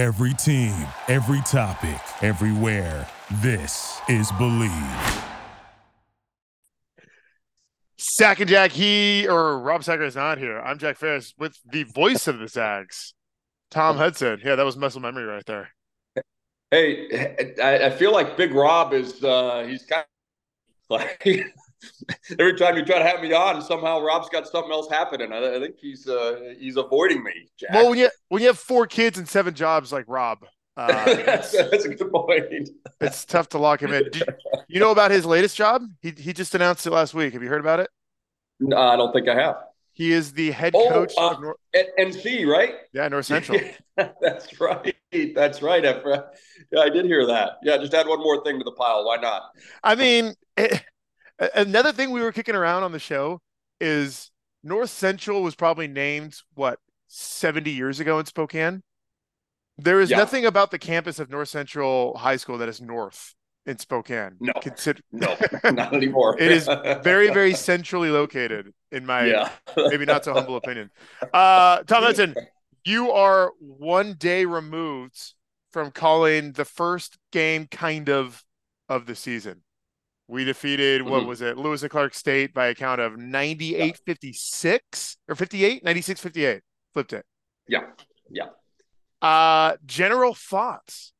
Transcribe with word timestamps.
Every 0.00 0.32
team, 0.32 0.74
every 1.08 1.42
topic, 1.42 2.00
everywhere. 2.22 3.06
This 3.42 4.00
is 4.08 4.32
Bleav. 4.32 5.24
Sack 7.98 8.40
and 8.40 8.48
Jack, 8.48 8.72
he 8.72 9.28
or 9.28 9.58
Rob 9.58 9.84
Sacker 9.84 10.04
is 10.04 10.16
not 10.16 10.38
here. 10.38 10.58
I'm 10.58 10.78
Jack 10.78 10.96
Ferris 10.96 11.34
with 11.36 11.58
the 11.70 11.82
voice 11.82 12.26
of 12.28 12.38
the 12.38 12.48
Zags, 12.48 13.12
Tom 13.70 13.98
Hudson. 13.98 14.40
Yeah, 14.42 14.54
that 14.54 14.64
was 14.64 14.74
muscle 14.74 15.02
memory 15.02 15.24
right 15.24 15.44
there. 15.44 15.68
Hey, 16.70 17.52
I, 17.62 17.88
I 17.88 17.90
feel 17.90 18.12
like 18.14 18.38
Big 18.38 18.54
Rob 18.54 18.94
is 18.94 19.22
uh 19.22 19.66
he's 19.68 19.84
kind 19.84 20.06
of 20.88 20.98
like 20.98 21.22
every 22.38 22.54
time 22.54 22.76
you 22.76 22.84
try 22.84 22.98
to 22.98 23.04
have 23.04 23.20
me 23.20 23.32
on, 23.32 23.62
somehow 23.62 24.00
Rob's 24.00 24.28
got 24.28 24.46
something 24.46 24.72
else 24.72 24.88
happening. 24.90 25.32
I, 25.32 25.56
I 25.56 25.60
think 25.60 25.76
he's 25.78 26.08
uh 26.08 26.54
he's 26.58 26.76
avoiding 26.76 27.22
me. 27.22 27.32
Jack. 27.58 27.70
Well, 27.72 27.90
when 27.90 27.98
you 27.98 28.10
when 28.28 28.42
you 28.42 28.48
have 28.48 28.58
four 28.58 28.86
kids 28.86 29.18
and 29.18 29.28
seven 29.28 29.54
jobs 29.54 29.92
like 29.92 30.04
Rob, 30.08 30.44
uh, 30.76 30.86
that's, 31.24 31.52
that's 31.52 31.84
a 31.84 31.94
good 31.94 32.12
point. 32.12 32.70
it's 33.00 33.24
tough 33.24 33.48
to 33.50 33.58
lock 33.58 33.82
him 33.82 33.92
in. 33.92 34.04
Did, 34.10 34.34
you 34.68 34.80
know 34.80 34.90
about 34.90 35.10
his 35.10 35.24
latest 35.24 35.56
job? 35.56 35.82
He 36.02 36.10
he 36.10 36.32
just 36.32 36.54
announced 36.54 36.86
it 36.86 36.90
last 36.90 37.14
week. 37.14 37.32
Have 37.32 37.42
you 37.42 37.48
heard 37.48 37.60
about 37.60 37.80
it? 37.80 37.90
No, 38.60 38.76
I 38.76 38.96
don't 38.96 39.12
think 39.12 39.28
I 39.28 39.34
have. 39.34 39.56
He 39.92 40.12
is 40.12 40.32
the 40.32 40.50
head 40.50 40.72
Oh, 40.74 40.88
coach 40.88 41.12
uh, 41.18 41.30
of 41.32 41.42
North, 41.42 41.56
NC, 41.98 42.46
right? 42.46 42.74
yeah 42.92 43.08
North 43.08 43.26
Central. 43.26 43.60
That's 43.96 44.60
right. 44.60 44.94
That's 45.34 45.60
right. 45.60 45.84
I, 45.84 46.00
yeah, 46.72 46.80
I 46.80 46.88
did 46.88 47.04
hear 47.04 47.26
that. 47.26 47.58
Yeah, 47.62 47.76
just 47.78 47.92
add 47.92 48.06
one 48.06 48.20
more 48.20 48.42
thing 48.44 48.58
to 48.58 48.64
the 48.64 48.72
pile. 48.72 49.04
Why 49.04 49.16
not? 49.16 49.42
I 49.82 49.96
mean, 49.96 50.34
another 51.54 51.92
thing 51.92 52.10
we 52.10 52.20
were 52.22 52.32
kicking 52.32 52.54
around 52.54 52.82
on 52.82 52.92
the 52.92 52.98
show 52.98 53.40
is 53.80 54.30
North 54.62 54.90
Central 54.90 55.42
was 55.42 55.54
probably 55.54 55.88
named 55.88 56.36
what 56.54 56.78
70 57.08 57.70
years 57.70 58.00
ago 58.00 58.18
in 58.18 58.26
Spokane. 58.26 58.82
There 59.78 60.00
is 60.00 60.10
Yeah. 60.10 60.18
nothing 60.18 60.44
about 60.44 60.70
the 60.70 60.78
campus 60.78 61.18
of 61.18 61.30
North 61.30 61.48
Central 61.48 62.16
High 62.18 62.36
School 62.36 62.58
that 62.58 62.68
is 62.68 62.80
north 62.80 63.34
in 63.66 63.78
Spokane. 63.78 64.36
No. 64.40 64.52
Consider 64.60 65.00
No, 65.12 65.36
not 65.64 65.94
anymore. 65.94 66.36
it 66.40 66.52
is 66.52 66.66
very, 67.02 67.28
very 67.32 67.54
centrally 67.68 68.10
located, 68.10 68.72
in 68.92 69.06
my 69.06 69.24
yeah. 69.26 69.50
maybe 69.76 70.04
not 70.04 70.24
so 70.24 70.34
humble 70.34 70.56
opinion. 70.56 70.90
Uh, 71.32 71.82
Tom 71.84 72.02
Hudson, 72.02 72.34
you 72.84 73.10
are 73.12 73.52
one 73.58 74.14
day 74.14 74.44
removed 74.44 75.34
from 75.72 75.90
calling 75.90 76.52
the 76.52 76.64
first 76.64 77.16
game 77.32 77.66
kind 77.66 78.08
of 78.10 78.44
of 78.88 79.06
the 79.06 79.14
season. 79.14 79.62
We 80.30 80.44
defeated 80.44 81.02
what 81.02 81.24
Mhm. 81.24 81.26
was 81.26 81.40
it? 81.42 81.58
Lewis 81.58 81.82
and 81.82 81.90
Clark 81.90 82.14
State 82.14 82.54
by 82.54 82.68
a 82.68 82.74
count 82.74 83.00
of 83.00 83.14
98-56 83.18 85.16
or 85.28 85.34
58, 85.34 85.82
96-58. 85.84 86.62
Flipped 86.94 87.12
it. 87.12 87.26
Yeah. 87.68 87.90
Yeah. 88.30 88.50
Uh 89.20 89.76
general 89.84 90.34
thoughts. 90.34 91.12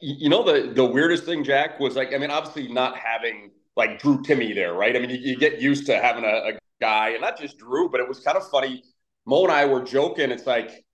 You 0.00 0.28
know 0.30 0.42
the 0.42 0.72
the 0.72 0.84
weirdest 0.84 1.24
thing, 1.24 1.42
Jack, 1.44 1.78
was 1.80 1.96
like 1.96 2.14
I 2.14 2.18
mean, 2.18 2.30
obviously 2.30 2.72
not 2.72 2.96
having 2.96 3.50
like 3.76 3.98
Drew 3.98 4.22
Timmy 4.22 4.52
there, 4.54 4.72
right? 4.72 4.96
I 4.96 5.00
mean, 5.00 5.10
you, 5.10 5.18
you 5.18 5.36
get 5.36 5.60
used 5.60 5.84
to 5.86 6.00
having 6.00 6.24
a, 6.24 6.28
a 6.28 6.52
guy, 6.80 7.10
and 7.10 7.20
not 7.20 7.38
just 7.38 7.58
Drew, 7.58 7.90
but 7.90 8.00
it 8.00 8.08
was 8.08 8.20
kind 8.20 8.38
of 8.38 8.48
funny. 8.48 8.82
Mo 9.26 9.42
and 9.42 9.52
I 9.52 9.66
were 9.66 9.82
joking. 9.82 10.30
It's 10.30 10.46
like, 10.46 10.85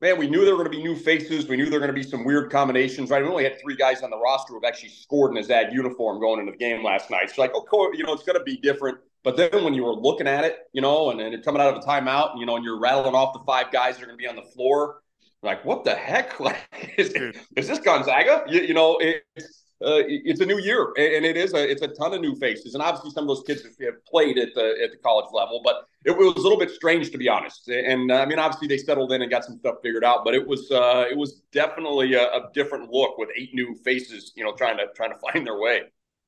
man, 0.00 0.18
we 0.18 0.28
knew 0.28 0.44
there 0.44 0.54
were 0.56 0.64
going 0.64 0.72
to 0.72 0.78
be 0.78 0.82
new 0.82 0.96
faces. 0.96 1.46
We 1.46 1.56
knew 1.56 1.64
there 1.64 1.80
were 1.80 1.86
going 1.86 1.94
to 1.94 2.00
be 2.00 2.08
some 2.08 2.24
weird 2.24 2.50
combinations, 2.50 3.10
right? 3.10 3.22
We 3.22 3.28
only 3.28 3.44
had 3.44 3.60
three 3.60 3.76
guys 3.76 4.02
on 4.02 4.10
the 4.10 4.18
roster 4.18 4.52
who 4.52 4.60
have 4.60 4.68
actually 4.68 4.90
scored 4.90 5.30
in 5.30 5.36
his 5.36 5.50
ag 5.50 5.72
uniform 5.72 6.20
going 6.20 6.40
into 6.40 6.52
the 6.52 6.58
game 6.58 6.84
last 6.84 7.10
night. 7.10 7.30
So 7.30 7.42
like, 7.42 7.52
oh, 7.54 7.92
you 7.92 8.04
know, 8.04 8.12
it's 8.12 8.24
going 8.24 8.38
to 8.38 8.44
be 8.44 8.56
different. 8.58 8.98
But 9.22 9.36
then 9.36 9.64
when 9.64 9.74
you 9.74 9.84
were 9.84 9.94
looking 9.94 10.28
at 10.28 10.44
it, 10.44 10.58
you 10.72 10.80
know, 10.80 11.10
and, 11.10 11.20
and 11.20 11.44
coming 11.44 11.60
out 11.60 11.74
of 11.74 11.82
a 11.82 11.86
timeout, 11.86 12.32
and, 12.32 12.40
you 12.40 12.46
know, 12.46 12.56
and 12.56 12.64
you're 12.64 12.78
rattling 12.78 13.14
off 13.14 13.32
the 13.32 13.40
five 13.46 13.72
guys 13.72 13.96
that 13.96 14.02
are 14.02 14.06
going 14.06 14.18
to 14.18 14.22
be 14.22 14.28
on 14.28 14.36
the 14.36 14.50
floor, 14.54 15.02
like, 15.42 15.64
what 15.64 15.84
the 15.84 15.94
heck? 15.94 16.38
Like, 16.40 16.94
is, 16.96 17.12
is 17.56 17.68
this 17.68 17.78
Gonzaga? 17.80 18.44
You, 18.48 18.60
you 18.60 18.74
know, 18.74 18.98
it's 19.00 19.65
uh, 19.84 20.00
it's 20.08 20.40
a 20.40 20.46
new 20.46 20.58
year, 20.58 20.86
and 20.96 21.26
it 21.26 21.36
is 21.36 21.52
a 21.52 21.70
it's 21.70 21.82
a 21.82 21.88
ton 21.88 22.14
of 22.14 22.22
new 22.22 22.34
faces, 22.36 22.72
and 22.72 22.82
obviously 22.82 23.10
some 23.10 23.24
of 23.24 23.28
those 23.28 23.42
kids 23.46 23.62
have 23.62 24.04
played 24.06 24.38
at 24.38 24.54
the 24.54 24.74
at 24.82 24.90
the 24.90 24.96
college 24.96 25.26
level, 25.32 25.60
but 25.62 25.86
it 26.06 26.16
was 26.16 26.34
a 26.34 26.40
little 26.40 26.58
bit 26.58 26.70
strange 26.70 27.10
to 27.10 27.18
be 27.18 27.28
honest. 27.28 27.68
And 27.68 28.10
uh, 28.10 28.14
I 28.14 28.26
mean, 28.26 28.38
obviously 28.38 28.68
they 28.68 28.78
settled 28.78 29.12
in 29.12 29.20
and 29.20 29.30
got 29.30 29.44
some 29.44 29.58
stuff 29.58 29.76
figured 29.82 30.02
out, 30.02 30.24
but 30.24 30.34
it 30.34 30.46
was 30.46 30.70
uh, 30.70 31.04
it 31.10 31.16
was 31.16 31.42
definitely 31.52 32.14
a, 32.14 32.22
a 32.22 32.48
different 32.54 32.90
look 32.90 33.18
with 33.18 33.28
eight 33.36 33.50
new 33.52 33.74
faces, 33.84 34.32
you 34.34 34.44
know, 34.44 34.52
trying 34.54 34.78
to 34.78 34.86
trying 34.96 35.10
to 35.10 35.18
find 35.32 35.46
their 35.46 35.58
way. 35.58 35.82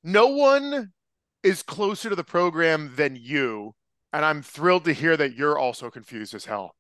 No 0.05 0.27
one 0.27 0.93
is 1.43 1.63
closer 1.63 2.11
to 2.11 2.17
the 2.17 2.25
program 2.25 2.93
than 2.97 3.17
you, 3.17 3.75
and 4.13 4.27
I'm 4.27 4.43
thrilled 4.43 4.85
to 4.85 4.93
hear 4.93 5.17
that 5.17 5.37
you're 5.37 5.59
also 5.59 5.91
confused 5.91 6.35
as 6.35 6.45
hell. 6.45 6.75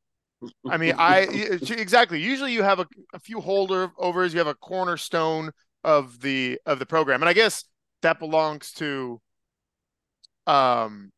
I 0.68 0.76
mean, 0.76 0.96
I 0.98 1.20
exactly. 1.70 2.20
Usually, 2.20 2.52
you 2.52 2.62
have 2.62 2.78
a, 2.78 2.86
a 3.14 3.18
few 3.18 3.40
holder 3.40 3.90
overs, 3.96 4.34
You 4.34 4.38
have 4.38 4.46
a 4.48 4.54
cornerstone 4.54 5.50
of 5.88 6.20
the 6.20 6.60
of 6.66 6.78
the 6.78 6.84
program, 6.84 7.22
and 7.22 7.28
I 7.30 7.32
guess 7.32 7.64
that 8.02 8.18
belongs 8.18 8.72
to 8.74 9.20
um, 10.46 11.10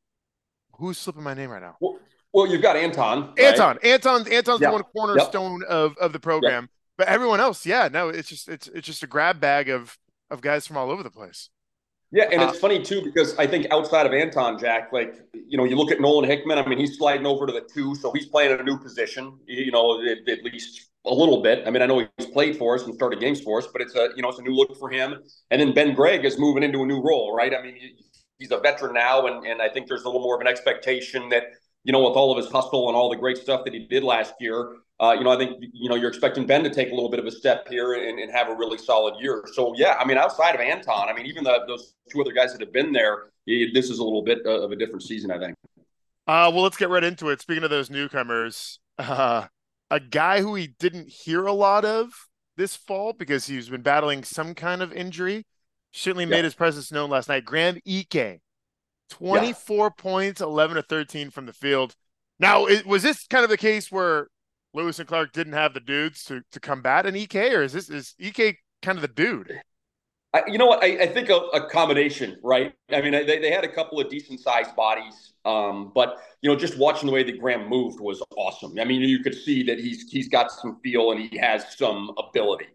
who's 0.77 0.97
slipping 0.97 1.25
my 1.25 1.35
name 1.35 1.51
right 1.51 1.61
now? 1.61 1.77
Well, 1.81 1.99
well 2.33 2.47
you've 2.47 2.63
got 2.63 2.77
Anton. 2.77 3.31
right? 3.31 3.41
Anton. 3.41 3.79
Anton's 3.83 4.29
Anton's 4.29 4.61
Yeah. 4.61 4.69
the 4.69 4.75
one 4.75 4.85
cornerstone 4.95 5.65
of 5.69 5.97
of 5.99 6.13
the 6.13 6.21
program, 6.21 6.69
but 6.97 7.09
everyone 7.09 7.41
else, 7.41 7.67
yeah, 7.67 7.89
no, 7.91 8.11
it's 8.11 8.29
just 8.29 8.49
it's 8.49 8.69
it's 8.69 8.87
just 8.87 9.03
a 9.03 9.09
grab 9.09 9.41
bag 9.41 9.69
of 9.69 9.99
of 10.31 10.41
guys 10.41 10.69
from 10.69 10.77
all 10.77 10.91
over 10.93 11.03
the 11.03 11.11
place. 11.11 11.51
Yeah, 12.13 12.25
and 12.33 12.43
Uh, 12.43 12.49
it's 12.49 12.59
funny 12.59 12.83
too 12.83 13.03
because 13.05 13.37
I 13.39 13.47
think 13.47 13.67
outside 13.71 14.05
of 14.07 14.13
Anton, 14.13 14.59
Jack, 14.59 14.93
like 14.93 15.15
you 15.33 15.57
know, 15.57 15.65
you 15.65 15.77
look 15.77 15.93
at 15.93 16.01
Nolan 16.01 16.29
Hickman. 16.29 16.59
I 16.59 16.67
mean, 16.67 16.79
he's 16.79 16.97
sliding 16.99 17.27
over 17.27 17.47
to 17.47 17.53
the 17.53 17.61
two, 17.73 17.95
so 17.95 18.11
he's 18.13 18.27
playing 18.27 18.59
a 18.59 18.63
new 18.63 18.79
position. 18.79 19.39
You 19.47 19.71
know, 19.71 20.01
at, 20.03 20.29
at 20.29 20.45
least 20.45 20.89
a 21.07 21.15
little 21.15 21.41
bit. 21.43 21.67
I 21.67 21.71
mean, 21.71 21.83
I 21.83 21.87
know 21.87 22.07
he's 22.19 22.27
played 22.27 22.57
for 22.57 22.75
us 22.75 22.83
and 22.85 22.95
started 22.95 23.21
games 23.21 23.41
for 23.41 23.59
us, 23.59 23.69
but 23.73 23.81
it's 23.81 23.95
a 23.95 24.09
you 24.17 24.23
know 24.23 24.29
it's 24.29 24.39
a 24.41 24.43
new 24.43 24.55
look 24.55 24.77
for 24.77 24.91
him. 24.91 25.15
And 25.51 25.61
then 25.61 25.73
Ben 25.73 25.95
Gregg 25.95 26.25
is 26.25 26.39
moving 26.39 26.63
into 26.65 26.83
a 26.83 26.87
new 26.87 27.01
role, 27.01 27.35
right? 27.35 27.55
I 27.55 27.63
mean, 27.63 27.77
he's 28.39 28.51
a 28.51 28.59
veteran 28.59 28.95
now, 28.95 29.27
and 29.27 29.47
and 29.47 29.63
I 29.63 29.69
think 29.69 29.87
there's 29.87 30.03
a 30.03 30.07
little 30.07 30.23
more 30.23 30.35
of 30.35 30.41
an 30.41 30.49
expectation 30.49 31.29
that 31.29 31.45
you 31.85 31.93
know 31.93 32.09
with 32.09 32.17
all 32.17 32.33
of 32.33 32.43
his 32.43 32.51
hustle 32.51 32.89
and 32.89 32.97
all 32.97 33.09
the 33.09 33.17
great 33.17 33.39
stuff 33.39 33.65
that 33.65 33.73
he 33.73 33.87
did 33.87 34.03
last 34.03 34.35
year. 34.41 34.77
Uh, 35.01 35.13
you 35.13 35.25
know, 35.25 35.31
I 35.31 35.39
think 35.39 35.65
you 35.73 35.89
know 35.89 35.97
you're 35.97 36.11
expecting 36.11 36.47
Ben 36.47 36.63
to 36.63 36.69
take 36.69 36.91
a 36.91 36.95
little 36.95 37.09
bit 37.09 37.19
of 37.19 37.25
a 37.25 37.31
step 37.31 37.67
here 37.69 37.95
and, 37.95 38.19
and 38.19 38.31
have 38.31 38.49
a 38.49 38.55
really 38.55 38.77
solid 38.77 39.15
year. 39.19 39.45
So 39.55 39.75
yeah, 39.75 39.97
I 39.99 40.05
mean, 40.05 40.19
outside 40.19 40.55
of 40.55 40.61
Anton, 40.61 41.09
I 41.09 41.15
mean, 41.15 41.25
even 41.25 41.43
the, 41.43 41.65
those 41.67 41.95
two 42.11 42.21
other 42.21 42.33
guys 42.33 42.53
that 42.53 42.61
have 42.61 42.73
been 42.73 42.93
there, 42.93 43.31
eh, 43.49 43.67
this 43.73 43.89
is 43.89 43.99
a 43.99 44.05
little 44.05 44.23
bit 44.23 44.41
uh, 44.45 44.61
of 44.61 44.73
a 44.73 44.77
different 44.77 45.03
season, 45.03 45.31
I 45.31 45.39
think. 45.39 45.57
Uh, 46.27 46.51
well, 46.53 46.63
let's 46.63 46.77
get 46.77 46.91
right 46.91 47.03
into 47.03 47.31
it. 47.31 47.41
Speaking 47.41 47.65
of 47.65 47.71
those 47.71 47.89
newcomers, 47.89 48.79
uh, 48.99 49.47
a 49.91 50.01
guy 50.01 50.43
who 50.43 50.51
we 50.51 50.75
didn't 50.79 51.09
hear 51.09 51.47
a 51.47 51.53
lot 51.53 51.87
of 51.87 52.11
this 52.59 52.77
fall 52.77 53.15
because 53.15 53.47
he's 53.47 53.71
been 53.71 53.81
battling 53.81 54.23
some 54.23 54.55
kind 54.55 54.83
of 54.83 54.93
injury, 54.93 55.47
certainly 55.93 56.27
made 56.27 56.45
his 56.45 56.55
presence 56.55 56.93
known 56.93 57.09
last 57.09 57.31
night. 57.31 57.47
Graham 57.47 57.79
Ike, 57.89 58.43
24 59.09 59.93
points, 59.93 60.43
11 60.43 60.77
to 60.77 60.83
13 60.83 61.31
from 61.31 61.47
the 61.47 61.55
field. 61.55 61.95
Now, 62.39 62.67
it, 62.67 62.85
was 62.85 63.03
this 63.03 63.27
kind 63.27 63.45
of 63.45 63.51
the 63.51 63.57
case 63.57 63.91
where 63.91 64.29
Lewis 64.73 64.99
and 64.99 65.09
Clark 65.09 65.33
didn't 65.33 65.55
have 65.55 65.75
the 65.75 65.81
dudes 65.81 66.25
to, 66.25 66.43
to 66.53 66.61
combat 66.61 67.07
an 67.07 67.17
Ike, 67.17 67.35
or 67.35 67.63
is 67.63 67.73
this 67.73 67.91
is 67.91 68.15
Ike 68.25 68.59
kind 68.83 68.99
of 68.99 69.03
the 69.03 69.09
dude? 69.09 69.61
I, 70.33 70.43
you 70.47 70.59
know 70.59 70.67
what? 70.67 70.83
I, 70.83 71.03
I 71.03 71.07
think 71.07 71.29
a, 71.29 71.39
a 71.53 71.69
combination, 71.69 72.37
right? 72.43 72.73
I 72.93 73.01
mean, 73.01 73.13
they, 73.13 73.41
they 73.41 73.51
had 73.51 73.65
a 73.65 73.73
couple 73.73 73.99
of 73.99 74.09
decent 74.09 74.39
sized 74.39 74.77
bodies, 74.77 75.33
um, 75.45 75.91
but 75.93 76.19
you 76.41 76.49
know, 76.49 76.55
just 76.55 76.79
watching 76.79 77.09
the 77.09 77.13
way 77.13 77.25
that 77.25 77.41
Graham 77.41 77.69
moved 77.69 78.01
was 78.01 78.23
awesome. 78.37 78.79
I 78.79 78.85
mean, 78.85 79.01
you 79.01 79.21
could 79.21 79.35
see 79.35 79.65
that 79.65 79.81
he's 79.81 80.09
he's 80.11 80.29
got 80.29 80.53
some 80.53 80.79
feel 80.83 81.11
and 81.11 81.21
he 81.21 81.37
has 81.39 81.77
some 81.77 82.13
ability. 82.17 82.69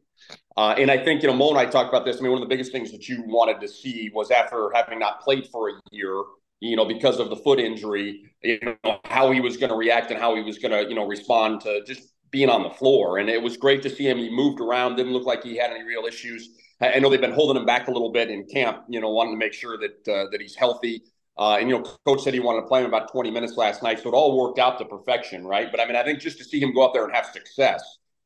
Uh, 0.58 0.76
and 0.78 0.92
I 0.92 1.02
think 1.02 1.22
you 1.22 1.30
know, 1.30 1.36
Mo 1.36 1.50
and 1.50 1.58
I 1.58 1.66
talked 1.66 1.90
about 1.90 2.06
this. 2.06 2.18
I 2.18 2.22
mean, 2.22 2.32
one 2.32 2.42
of 2.42 2.48
the 2.48 2.54
biggest 2.54 2.74
things 2.74 2.92
that 2.92 3.08
you 3.08 3.24
wanted 3.26 3.62
to 3.62 3.70
see 3.70 4.12
was 4.14 4.32
after 4.32 4.70
having 4.74 5.00
not 5.00 5.22
played 5.22 5.48
for 5.48 5.70
a 5.70 5.74
year, 5.92 6.24
you 6.60 6.76
know, 6.76 6.86
because 6.86 7.20
of 7.20 7.30
the 7.30 7.36
foot 7.36 7.60
injury, 7.60 8.32
you 8.42 8.60
know, 8.62 9.00
how 9.06 9.32
he 9.32 9.42
was 9.42 9.58
going 9.58 9.70
to 9.70 9.76
react 9.76 10.12
and 10.12 10.20
how 10.20 10.36
he 10.36 10.42
was 10.42 10.58
going 10.58 10.72
to, 10.72 10.88
you 10.90 10.96
know, 10.96 11.06
respond 11.06 11.62
to 11.62 11.84
just 11.86 12.14
being 12.32 12.50
on 12.50 12.64
the 12.64 12.70
floor. 12.70 13.18
And 13.18 13.30
it 13.30 13.42
was 13.42 13.58
great 13.58 13.82
to 13.84 13.90
see 13.90 14.08
him. 14.08 14.18
He 14.18 14.30
moved 14.30 14.60
around, 14.60 14.96
didn't 14.96 15.14
look 15.14 15.26
like 15.26 15.44
he 15.44 15.56
had 15.56 15.72
any 15.72 15.84
real 15.84 16.06
issues. 16.06 16.50
I 16.82 17.00
know 17.00 17.10
they've 17.10 17.22
been 17.22 17.32
holding 17.32 17.56
him 17.56 17.66
back 17.66 17.88
a 17.88 17.92
little 17.92 18.12
bit 18.12 18.30
in 18.30 18.46
camp, 18.46 18.84
you 18.90 19.00
know, 19.00 19.10
wanting 19.10 19.34
to 19.34 19.38
make 19.38 19.54
sure 19.54 19.78
that 19.78 20.08
uh, 20.08 20.30
that 20.32 20.42
he's 20.42 20.56
healthy. 20.56 21.04
Uh, 21.38 21.58
and 21.60 21.70
you 21.70 21.78
know, 21.78 21.84
coach 22.06 22.22
said 22.22 22.34
he 22.34 22.40
wanted 22.40 22.62
to 22.62 22.68
play 22.68 22.82
him 22.82 22.88
about 22.88 23.12
20 23.12 23.30
minutes 23.32 23.58
last 23.58 23.84
night, 23.84 24.00
so 24.00 24.10
it 24.10 24.14
all 24.14 24.38
worked 24.38 24.60
out 24.60 24.78
to 24.80 24.86
perfection, 24.86 25.46
right? 25.46 25.70
But 25.70 25.80
I 25.80 25.86
mean, 25.86 25.96
I 25.96 26.04
think 26.04 26.20
just 26.20 26.38
to 26.38 26.46
see 26.46 26.60
him 26.60 26.74
go 26.74 26.86
out 26.86 26.94
there 26.94 27.04
and 27.04 27.14
have 27.14 27.26
success 27.26 27.82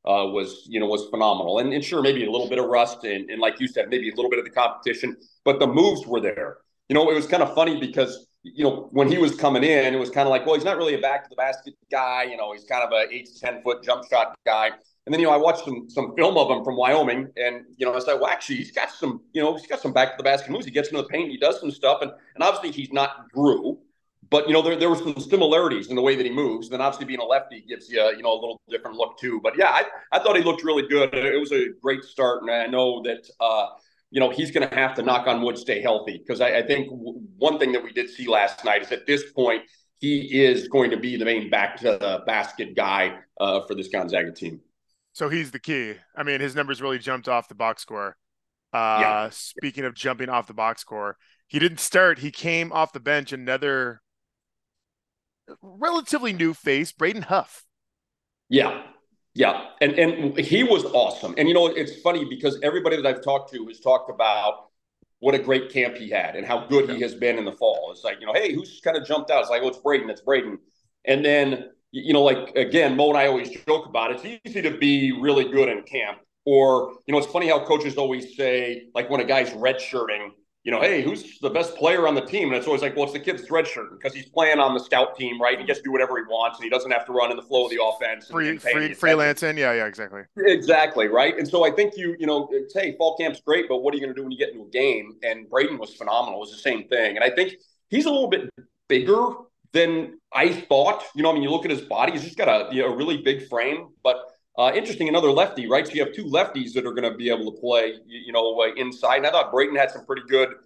uh, 0.05 0.25
was, 0.25 0.65
you 0.67 0.79
know, 0.79 0.85
was 0.85 1.07
phenomenal. 1.09 1.59
And, 1.59 1.73
and 1.73 1.83
sure, 1.83 2.01
maybe 2.01 2.23
a 2.25 2.31
little 2.31 2.47
bit 2.47 2.59
of 2.59 2.65
rust, 2.65 3.03
and, 3.03 3.29
and 3.29 3.41
like 3.41 3.59
you 3.59 3.67
said, 3.67 3.89
maybe 3.89 4.09
a 4.09 4.15
little 4.15 4.29
bit 4.29 4.39
of 4.39 4.45
the 4.45 4.51
competition, 4.51 5.17
but 5.43 5.59
the 5.59 5.67
moves 5.67 6.05
were 6.05 6.21
there. 6.21 6.57
You 6.89 6.95
know, 6.95 7.09
it 7.09 7.15
was 7.15 7.27
kind 7.27 7.43
of 7.43 7.53
funny 7.55 7.79
because 7.79 8.27
you 8.43 8.63
know 8.63 8.89
when 8.91 9.07
he 9.07 9.17
was 9.17 9.35
coming 9.35 9.63
in, 9.63 9.93
it 9.93 9.97
was 9.97 10.09
kind 10.09 10.27
of 10.27 10.31
like, 10.31 10.45
well, 10.45 10.55
he's 10.55 10.65
not 10.65 10.77
really 10.77 10.95
a 10.95 10.99
back 10.99 11.23
to 11.23 11.29
the 11.29 11.35
basket 11.35 11.75
guy. 11.91 12.23
You 12.23 12.37
know, 12.37 12.51
he's 12.51 12.63
kind 12.65 12.83
of 12.83 12.91
a 12.91 13.13
eight 13.13 13.27
to 13.27 13.39
ten 13.39 13.61
foot 13.61 13.83
jump 13.83 14.03
shot 14.09 14.37
guy. 14.45 14.71
And 15.05 15.13
then, 15.13 15.21
you 15.21 15.27
know, 15.27 15.33
I 15.33 15.37
watched 15.37 15.65
some 15.65 15.89
some 15.89 16.13
film 16.15 16.37
of 16.37 16.49
him 16.49 16.63
from 16.63 16.75
Wyoming, 16.75 17.29
and 17.37 17.65
you 17.77 17.85
know, 17.85 17.95
I 17.95 17.99
said, 17.99 18.15
well, 18.15 18.27
actually, 18.27 18.57
he's 18.57 18.71
got 18.71 18.91
some, 18.91 19.21
you 19.33 19.41
know, 19.41 19.55
he's 19.55 19.65
got 19.65 19.79
some 19.79 19.93
back 19.93 20.11
to 20.11 20.17
the 20.17 20.23
basket 20.23 20.51
moves. 20.51 20.65
He 20.65 20.71
gets 20.71 20.89
into 20.89 21.01
the 21.01 21.07
paint, 21.07 21.31
he 21.31 21.37
does 21.37 21.59
some 21.59 21.71
stuff, 21.71 22.01
and 22.01 22.11
and 22.35 22.43
obviously 22.43 22.71
he's 22.71 22.91
not 22.91 23.29
Drew, 23.33 23.79
but 24.29 24.47
you 24.47 24.53
know 24.53 24.61
there, 24.61 24.75
there 24.75 24.89
were 24.89 24.95
some 24.95 25.19
similarities 25.19 25.87
in 25.87 25.95
the 25.95 26.01
way 26.01 26.15
that 26.15 26.25
he 26.25 26.31
moves. 26.31 26.67
And 26.67 26.73
then 26.73 26.81
obviously 26.81 27.05
being 27.05 27.19
a 27.19 27.25
lefty 27.25 27.61
gives 27.67 27.89
you 27.89 28.03
you 28.15 28.21
know 28.21 28.33
a 28.33 28.39
little 28.39 28.61
different 28.69 28.97
look 28.97 29.17
too. 29.17 29.39
But 29.41 29.57
yeah, 29.57 29.69
I, 29.69 29.85
I 30.11 30.19
thought 30.19 30.37
he 30.37 30.43
looked 30.43 30.63
really 30.63 30.87
good. 30.87 31.13
It 31.13 31.39
was 31.39 31.51
a 31.51 31.69
great 31.81 32.03
start, 32.03 32.43
and 32.43 32.51
I 32.51 32.67
know 32.67 33.01
that 33.03 33.29
uh, 33.39 33.67
you 34.11 34.19
know 34.19 34.29
he's 34.29 34.51
going 34.51 34.67
to 34.67 34.75
have 34.75 34.95
to 34.95 35.01
knock 35.01 35.27
on 35.27 35.41
wood 35.41 35.57
stay 35.57 35.81
healthy 35.81 36.17
because 36.17 36.41
I, 36.41 36.57
I 36.57 36.61
think 36.65 36.89
w- 36.89 37.21
one 37.37 37.59
thing 37.59 37.71
that 37.73 37.83
we 37.83 37.91
did 37.91 38.09
see 38.09 38.27
last 38.27 38.65
night 38.65 38.81
is 38.81 38.91
at 38.91 39.05
this 39.05 39.31
point 39.31 39.63
he 39.99 40.41
is 40.43 40.67
going 40.67 40.91
to 40.91 40.97
be 40.97 41.17
the 41.17 41.25
main 41.25 41.49
back 41.49 41.77
to 41.77 41.83
the 41.83 42.23
basket 42.25 42.75
guy 42.75 43.17
uh, 43.39 43.61
for 43.67 43.75
this 43.75 43.89
Gonzaga 43.89 44.31
team. 44.31 44.61
So 45.13 45.27
he's 45.27 45.51
the 45.51 45.59
key. 45.59 45.95
I 46.15 46.23
mean, 46.23 46.39
his 46.39 46.55
numbers 46.55 46.81
really 46.81 46.99
jumped 46.99 47.27
off 47.27 47.49
the 47.49 47.55
box 47.55 47.81
score. 47.81 48.15
Uh, 48.71 48.97
yeah. 49.01 49.29
Speaking 49.29 49.83
of 49.83 49.93
jumping 49.95 50.29
off 50.29 50.47
the 50.47 50.53
box 50.53 50.81
score, 50.81 51.17
he 51.47 51.59
didn't 51.59 51.79
start. 51.79 52.19
He 52.19 52.31
came 52.31 52.71
off 52.71 52.93
the 52.93 52.99
bench. 52.99 53.33
Another 53.33 54.01
relatively 55.61 56.31
new 56.31 56.53
face, 56.53 56.91
Braden 56.91 57.23
Huff. 57.23 57.65
Yeah, 58.47 58.83
yeah, 59.33 59.67
and 59.81 59.93
and 59.93 60.37
he 60.39 60.63
was 60.63 60.85
awesome. 60.85 61.35
And 61.37 61.47
you 61.47 61.53
know, 61.53 61.67
it's 61.67 62.01
funny 62.01 62.25
because 62.25 62.59
everybody 62.63 62.95
that 62.95 63.05
I've 63.05 63.23
talked 63.23 63.51
to 63.53 63.65
has 63.67 63.79
talked 63.79 64.09
about 64.09 64.69
what 65.19 65.35
a 65.35 65.39
great 65.39 65.71
camp 65.71 65.97
he 65.97 66.09
had 66.09 66.35
and 66.35 66.45
how 66.45 66.65
good 66.67 66.87
yeah. 66.87 66.95
he 66.95 67.01
has 67.01 67.13
been 67.13 67.37
in 67.37 67.45
the 67.45 67.51
fall. 67.51 67.89
It's 67.91 68.03
like 68.03 68.19
you 68.19 68.25
know, 68.25 68.33
hey, 68.33 68.53
who's 68.53 68.81
kind 68.83 68.97
of 68.97 69.05
jumped 69.05 69.29
out? 69.29 69.41
It's 69.41 69.49
like, 69.49 69.61
oh, 69.61 69.67
it's 69.67 69.77
Braden. 69.77 70.09
It's 70.09 70.21
Braden. 70.21 70.57
And 71.05 71.23
then 71.23 71.69
you 71.91 72.13
know, 72.13 72.23
like 72.23 72.55
again, 72.55 72.95
Mo 72.95 73.09
and 73.09 73.17
I 73.17 73.27
always 73.27 73.49
joke 73.65 73.85
about 73.85 74.11
it. 74.11 74.21
It's 74.23 74.41
easy 74.45 74.61
to 74.61 74.77
be 74.77 75.11
really 75.11 75.45
good 75.45 75.69
in 75.69 75.83
camp, 75.83 76.19
or 76.45 76.93
you 77.05 77.11
know, 77.11 77.17
it's 77.17 77.31
funny 77.31 77.47
how 77.47 77.63
coaches 77.65 77.97
always 77.97 78.35
say, 78.35 78.87
like 78.95 79.09
when 79.09 79.21
a 79.21 79.25
guy's 79.25 79.51
redshirting, 79.51 80.29
you 80.69 80.75
know, 80.75 80.81
hey, 80.81 81.01
who's 81.01 81.39
the 81.39 81.49
best 81.49 81.75
player 81.77 82.07
on 82.07 82.13
the 82.13 82.21
team? 82.21 82.49
And 82.49 82.55
it's 82.55 82.67
always 82.67 82.83
like, 82.83 82.95
well, 82.95 83.05
it's 83.05 83.13
the 83.13 83.19
kid's 83.19 83.41
redshirt 83.47 83.89
because 83.89 84.13
he's 84.13 84.29
playing 84.29 84.59
on 84.59 84.75
the 84.75 84.79
scout 84.79 85.17
team, 85.17 85.41
right? 85.41 85.59
He 85.59 85.65
gets 85.65 85.79
to 85.79 85.83
do 85.83 85.91
whatever 85.91 86.15
he 86.17 86.25
wants 86.25 86.59
and 86.59 86.63
he 86.63 86.69
doesn't 86.69 86.91
have 86.91 87.07
to 87.07 87.11
run 87.11 87.31
in 87.31 87.37
the 87.37 87.41
flow 87.41 87.65
of 87.65 87.71
the 87.71 87.83
offense. 87.83 88.27
Free, 88.27 88.55
free 88.59 88.89
freelancing. 88.89 89.57
Yeah, 89.57 89.73
yeah, 89.73 89.87
exactly. 89.87 90.21
Exactly, 90.37 91.07
right? 91.07 91.35
And 91.35 91.47
so 91.47 91.65
I 91.65 91.71
think 91.71 91.97
you, 91.97 92.15
you 92.19 92.27
know, 92.27 92.47
hey, 92.71 92.95
fall 92.99 93.17
camp's 93.17 93.41
great, 93.41 93.67
but 93.67 93.77
what 93.77 93.95
are 93.95 93.97
you 93.97 94.03
going 94.03 94.13
to 94.13 94.15
do 94.15 94.21
when 94.21 94.31
you 94.31 94.37
get 94.37 94.49
into 94.49 94.67
a 94.67 94.69
game? 94.69 95.13
And 95.23 95.49
Braden 95.49 95.79
was 95.79 95.95
phenomenal. 95.95 96.37
It 96.37 96.41
was 96.41 96.51
the 96.51 96.57
same 96.57 96.87
thing. 96.87 97.15
And 97.15 97.23
I 97.23 97.31
think 97.31 97.55
he's 97.89 98.05
a 98.05 98.11
little 98.11 98.29
bit 98.29 98.47
bigger 98.87 99.25
than 99.73 100.19
I 100.31 100.53
thought. 100.53 101.03
You 101.15 101.23
know, 101.23 101.31
I 101.31 101.33
mean, 101.33 101.41
you 101.41 101.49
look 101.49 101.65
at 101.65 101.71
his 101.71 101.81
body, 101.81 102.11
he's 102.11 102.25
just 102.25 102.37
got 102.37 102.47
a, 102.47 102.71
you 102.71 102.83
know, 102.83 102.93
a 102.93 102.95
really 102.95 103.17
big 103.17 103.47
frame, 103.47 103.87
but 104.03 104.17
uh, 104.59 104.71
interesting, 104.75 105.07
another 105.07 105.31
lefty, 105.31 105.67
right? 105.67 105.87
So 105.87 105.93
you 105.93 106.03
have 106.03 106.13
two 106.13 106.25
lefties 106.25 106.73
that 106.73 106.85
are 106.85 106.93
going 106.93 107.09
to 107.11 107.17
be 107.17 107.29
able 107.29 107.51
to 107.51 107.59
play, 107.59 107.93
you, 108.05 108.19
you 108.27 108.31
know, 108.33 108.59
uh, 108.61 108.73
inside. 108.75 109.17
And 109.17 109.27
I 109.27 109.31
thought 109.31 109.51
Braden 109.51 109.75
had 109.75 109.91
some 109.91 110.05
pretty 110.05 110.23
good– 110.27 110.49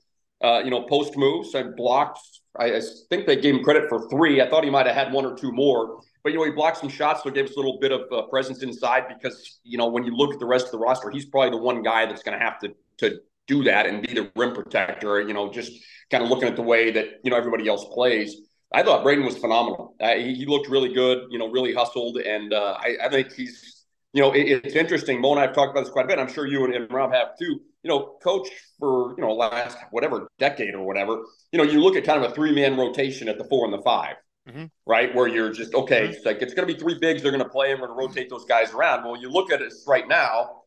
uh, 0.44 0.62
you 0.63 0.69
know, 0.69 0.81
post 0.84 1.16
moves 1.16 1.56
and 1.56 1.75
blocked. 1.75 2.19
I, 2.60 2.75
I, 2.75 2.81
think 3.10 3.25
they 3.25 3.38
gave 3.38 3.56
him 3.56 3.63
credit 3.63 3.88
for 3.88 4.10
three. 4.10 4.42
I 4.42 4.50
thought 4.50 4.63
he 4.63 4.69
might 4.69 4.86
have 4.86 4.95
had 4.95 5.12
one 5.12 5.25
or 5.25 5.36
two 5.36 5.51
more, 5.51 6.01
but 6.22 6.34
you 6.34 6.38
know, 6.38 6.44
he 6.44 6.51
blocked 6.51 6.78
some 6.78 6.90
shots, 6.90 7.24
so 7.24 7.30
it 7.30 7.36
gave 7.36 7.45
us 7.45 7.54
a 7.54 7.56
little 7.56 7.80
bit 7.80 7.92
of 7.92 8.01
uh, 8.12 8.24
presence 8.24 8.62
inside 8.62 9.06
because 9.07 9.60
you 9.63 9.78
know, 9.78 9.88
when 9.88 10.04
you 10.04 10.16
look 10.16 10.34
at 10.34 10.39
the 10.39 10.46
rest 10.46 10.66
of 10.66 10.72
the 10.72 10.78
roster, 10.78 11.10
he's 11.10 11.25
probably 11.25 11.51
the 11.51 11.63
one 11.63 11.81
guy 11.81 12.06
that's 12.06 12.24
going 12.24 12.38
to 12.38 12.44
have 12.44 12.60
to 12.60 12.75
to 12.98 13.19
do 13.48 13.63
that 13.63 13.86
and 13.86 14.06
be 14.06 14.13
the 14.13 14.30
rim 14.36 14.54
protector. 14.54 15.22
You 15.22 15.34
know, 15.34 15.51
just 15.51 15.72
kind 16.12 16.24
of 16.24 16.30
looking 16.30 16.50
at 16.50 16.57
the 16.57 16.62
way 16.62 16.92
that 16.92 17.22
you 17.24 17.31
know 17.31 17.38
everybody 17.38 17.68
else 17.68 17.86
plays. 17.86 18.36
I 18.74 18.84
thought 18.84 19.04
Braden 19.04 19.24
was 19.24 19.38
phenomenal. 19.38 19.96
He, 20.00 20.34
he, 20.34 20.46
looked 20.48 20.68
really 20.68 20.92
good. 20.94 21.28
You 21.30 21.38
know, 21.38 21.50
really 21.50 21.74
hustled, 21.74 22.18
and 22.18 22.54
uh, 22.54 22.75
I, 22.80 22.98
I, 23.04 23.10
think 23.10 23.31
he's. 23.31 23.73
You 24.13 24.21
know, 24.21 24.31
it, 24.31 24.62
it's 24.63 24.75
interesting. 24.75 25.19
Mo 25.19 25.31
and 25.31 25.39
I 25.39 25.48
have 25.48 25.56
talked 25.56 25.71
about 25.71 25.83
this 25.83 25.92
quite 25.92 26.06
a 26.06 26.07
bit. 26.07 26.19
I'm 26.19 26.31
sure 26.31 26.48
you 26.48 26.63
and, 26.65 26.74
and 26.74 26.92
Rob 26.92 27.13
have 27.13 27.38
too 27.38 27.60
you 27.83 27.89
know, 27.89 28.15
coach 28.24 28.48
for, 28.80 29.13
you 29.18 29.21
know, 29.21 29.33
last 29.33 29.77
whatever 29.92 30.27
decade 30.39 30.74
or 30.74 30.86
whatever, 30.86 31.21
you 31.51 31.57
know, 31.57 31.63
you 31.63 31.81
look 31.81 31.95
at 31.95 32.06
kind 32.06 32.24
of 32.24 32.31
a 32.31 32.33
three 32.33 32.54
man 32.54 32.77
rotation 32.77 33.27
at 33.27 33.38
the 33.38 33.44
four 33.44 33.65
and 33.65 33.74
the 33.74 33.81
5 33.81 34.15
mm-hmm. 34.50 34.65
right? 34.86 35.13
Where 35.13 35.27
you're 35.27 35.51
just, 35.51 35.75
okay, 35.75 36.04
mm-hmm. 36.04 36.13
it's 36.13 36.25
like 36.25 36.42
it's 36.42 36.54
going 36.54 36.68
to 36.68 36.74
be 36.74 36.80
three 36.80 36.98
bigs. 37.00 37.21
They're 37.21 37.31
going 37.31 37.44
to 37.44 37.50
play 37.50 37.71
and 37.71 37.81
we're 37.81 37.88
going 37.88 38.00
to 38.00 38.07
rotate 38.07 38.30
those 38.30 38.45
guys 38.45 38.74
around. 38.74 39.04
Well, 39.04 39.21
you 39.21 39.30
look 39.30 39.51
at 39.51 39.62
it 39.62 39.74
right 39.86 40.07
now 40.07 40.62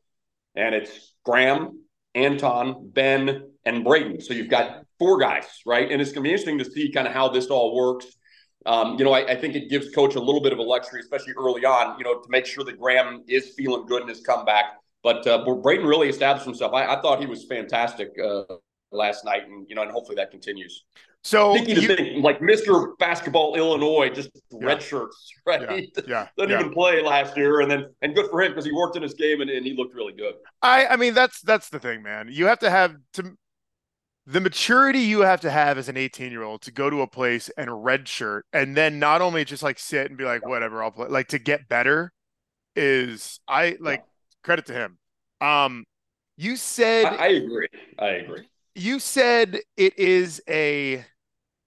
and 0.54 0.74
it's 0.74 1.14
Graham, 1.24 1.82
Anton, 2.14 2.90
Ben, 2.92 3.50
and 3.64 3.82
Braden. 3.82 4.20
So 4.20 4.34
you've 4.34 4.50
got 4.50 4.84
four 4.98 5.18
guys, 5.18 5.46
right? 5.64 5.90
And 5.90 6.00
it's 6.00 6.12
going 6.12 6.22
to 6.22 6.28
be 6.28 6.32
interesting 6.32 6.58
to 6.58 6.64
see 6.64 6.92
kind 6.92 7.06
of 7.06 7.14
how 7.14 7.28
this 7.28 7.46
all 7.46 7.74
works. 7.74 8.06
Um, 8.66 8.98
you 8.98 9.04
know, 9.04 9.12
I, 9.12 9.32
I, 9.32 9.36
think 9.36 9.54
it 9.54 9.70
gives 9.70 9.94
coach 9.94 10.16
a 10.16 10.20
little 10.20 10.40
bit 10.40 10.52
of 10.52 10.58
a 10.58 10.62
luxury, 10.62 11.00
especially 11.00 11.34
early 11.38 11.64
on, 11.64 11.96
you 11.98 12.04
know, 12.04 12.18
to 12.18 12.28
make 12.28 12.46
sure 12.46 12.64
that 12.64 12.80
Graham 12.80 13.22
is 13.28 13.54
feeling 13.56 13.86
good 13.86 14.02
in 14.02 14.08
his 14.08 14.20
comeback. 14.20 14.74
But 15.04 15.24
uh, 15.24 15.44
Braden 15.44 15.86
really 15.86 16.08
established 16.08 16.46
himself. 16.46 16.74
I, 16.74 16.96
I 16.96 17.00
thought 17.00 17.20
he 17.20 17.26
was 17.26 17.44
fantastic 17.44 18.10
uh, 18.22 18.42
last 18.90 19.24
night, 19.24 19.46
and 19.46 19.66
you 19.68 19.76
know, 19.76 19.82
and 19.82 19.92
hopefully 19.92 20.16
that 20.16 20.32
continues. 20.32 20.84
So 21.22 21.56
you, 21.56 21.88
think, 21.88 22.22
like 22.22 22.38
Mr. 22.40 22.96
Basketball 22.98 23.56
Illinois, 23.56 24.10
just 24.10 24.30
yeah. 24.50 24.66
red 24.66 24.80
shirts, 24.80 25.32
right? 25.46 25.60
Yeah, 25.60 26.02
yeah 26.06 26.28
didn't 26.36 26.50
yeah. 26.50 26.60
even 26.60 26.72
play 26.72 27.02
last 27.02 27.36
year, 27.36 27.60
and 27.60 27.70
then 27.70 27.86
and 28.02 28.14
good 28.14 28.30
for 28.30 28.42
him 28.42 28.52
because 28.52 28.64
he 28.64 28.72
worked 28.72 28.96
in 28.96 29.02
his 29.02 29.14
game 29.14 29.40
and, 29.40 29.50
and 29.50 29.66
he 29.66 29.74
looked 29.74 29.94
really 29.94 30.12
good. 30.12 30.34
I 30.62 30.86
I 30.86 30.96
mean 30.96 31.14
that's 31.14 31.40
that's 31.40 31.68
the 31.68 31.80
thing, 31.80 32.02
man. 32.02 32.28
You 32.30 32.46
have 32.46 32.60
to 32.60 32.70
have 32.70 32.94
to 33.14 33.36
the 34.26 34.40
maturity 34.40 35.00
you 35.00 35.20
have 35.20 35.40
to 35.40 35.50
have 35.50 35.78
as 35.78 35.88
an 35.88 35.96
18 35.96 36.32
year 36.32 36.42
old 36.42 36.62
to 36.62 36.72
go 36.72 36.90
to 36.90 37.00
a 37.02 37.06
place 37.06 37.48
and 37.56 37.68
redshirt 37.68 38.42
and 38.52 38.76
then 38.76 38.98
not 38.98 39.22
only 39.22 39.44
just 39.44 39.62
like 39.62 39.78
sit 39.78 40.08
and 40.08 40.18
be 40.18 40.24
like 40.24 40.46
whatever 40.46 40.82
I'll 40.82 40.90
play 40.90 41.08
like 41.08 41.28
to 41.28 41.38
get 41.38 41.68
better 41.68 42.12
is 42.74 43.40
I 43.48 43.76
like 43.80 44.04
credit 44.42 44.66
to 44.66 44.72
him. 44.72 44.98
Um, 45.40 45.84
you 46.36 46.56
said 46.56 47.06
I, 47.06 47.16
I 47.16 47.26
agree. 47.28 47.68
I 47.98 48.06
agree. 48.08 48.48
You 48.74 48.98
said 48.98 49.60
it 49.76 49.98
is 49.98 50.42
a 50.48 51.04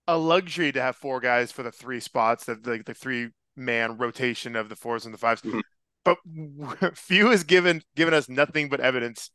a 0.08 0.18
luxury 0.18 0.72
to 0.72 0.82
have 0.82 0.96
four 0.96 1.20
guys 1.20 1.52
for 1.52 1.64
the 1.64 1.72
three 1.72 2.00
spots, 2.00 2.46
that 2.46 2.64
the, 2.64 2.82
the 2.84 2.94
three 2.94 3.30
man 3.56 3.98
rotation 3.98 4.56
of 4.56 4.70
the 4.70 4.76
fours 4.76 5.06
and 5.06 5.14
the 5.14 5.20
5s 5.20 5.42
mm-hmm. 5.44 5.60
But 6.04 6.98
Few 6.98 7.30
has 7.30 7.44
given 7.44 7.84
given 7.96 8.14
us 8.14 8.30
nothing 8.30 8.70
but 8.70 8.80
evidence 8.80 9.30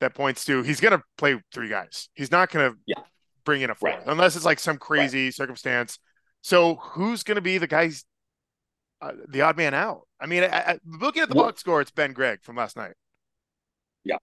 that 0.00 0.14
points 0.14 0.44
to 0.46 0.62
he's 0.62 0.80
going 0.80 0.96
to 0.96 1.02
play 1.16 1.40
three 1.52 1.68
guys. 1.68 2.08
He's 2.14 2.30
not 2.30 2.50
going 2.50 2.72
to 2.72 2.78
yeah. 2.86 3.02
bring 3.44 3.62
in 3.62 3.70
a 3.70 3.74
fourth 3.74 3.94
right. 3.94 4.02
unless 4.06 4.36
it's 4.36 4.44
like 4.44 4.58
some 4.58 4.78
crazy 4.78 5.26
right. 5.26 5.34
circumstance. 5.34 5.98
So 6.42 6.76
who's 6.76 7.22
going 7.22 7.36
to 7.36 7.42
be 7.42 7.58
the 7.58 7.66
guys, 7.66 8.04
uh, 9.02 9.12
the 9.28 9.42
odd 9.42 9.56
man 9.56 9.74
out? 9.74 10.02
I 10.18 10.26
mean, 10.26 10.44
I, 10.44 10.46
I, 10.46 10.78
looking 10.86 11.22
at 11.22 11.28
the 11.28 11.34
box 11.34 11.60
score, 11.60 11.80
it's 11.80 11.90
Ben 11.90 12.12
Gregg 12.12 12.42
from 12.42 12.56
last 12.56 12.76
night. 12.76 12.92
Yeah. 14.04 14.16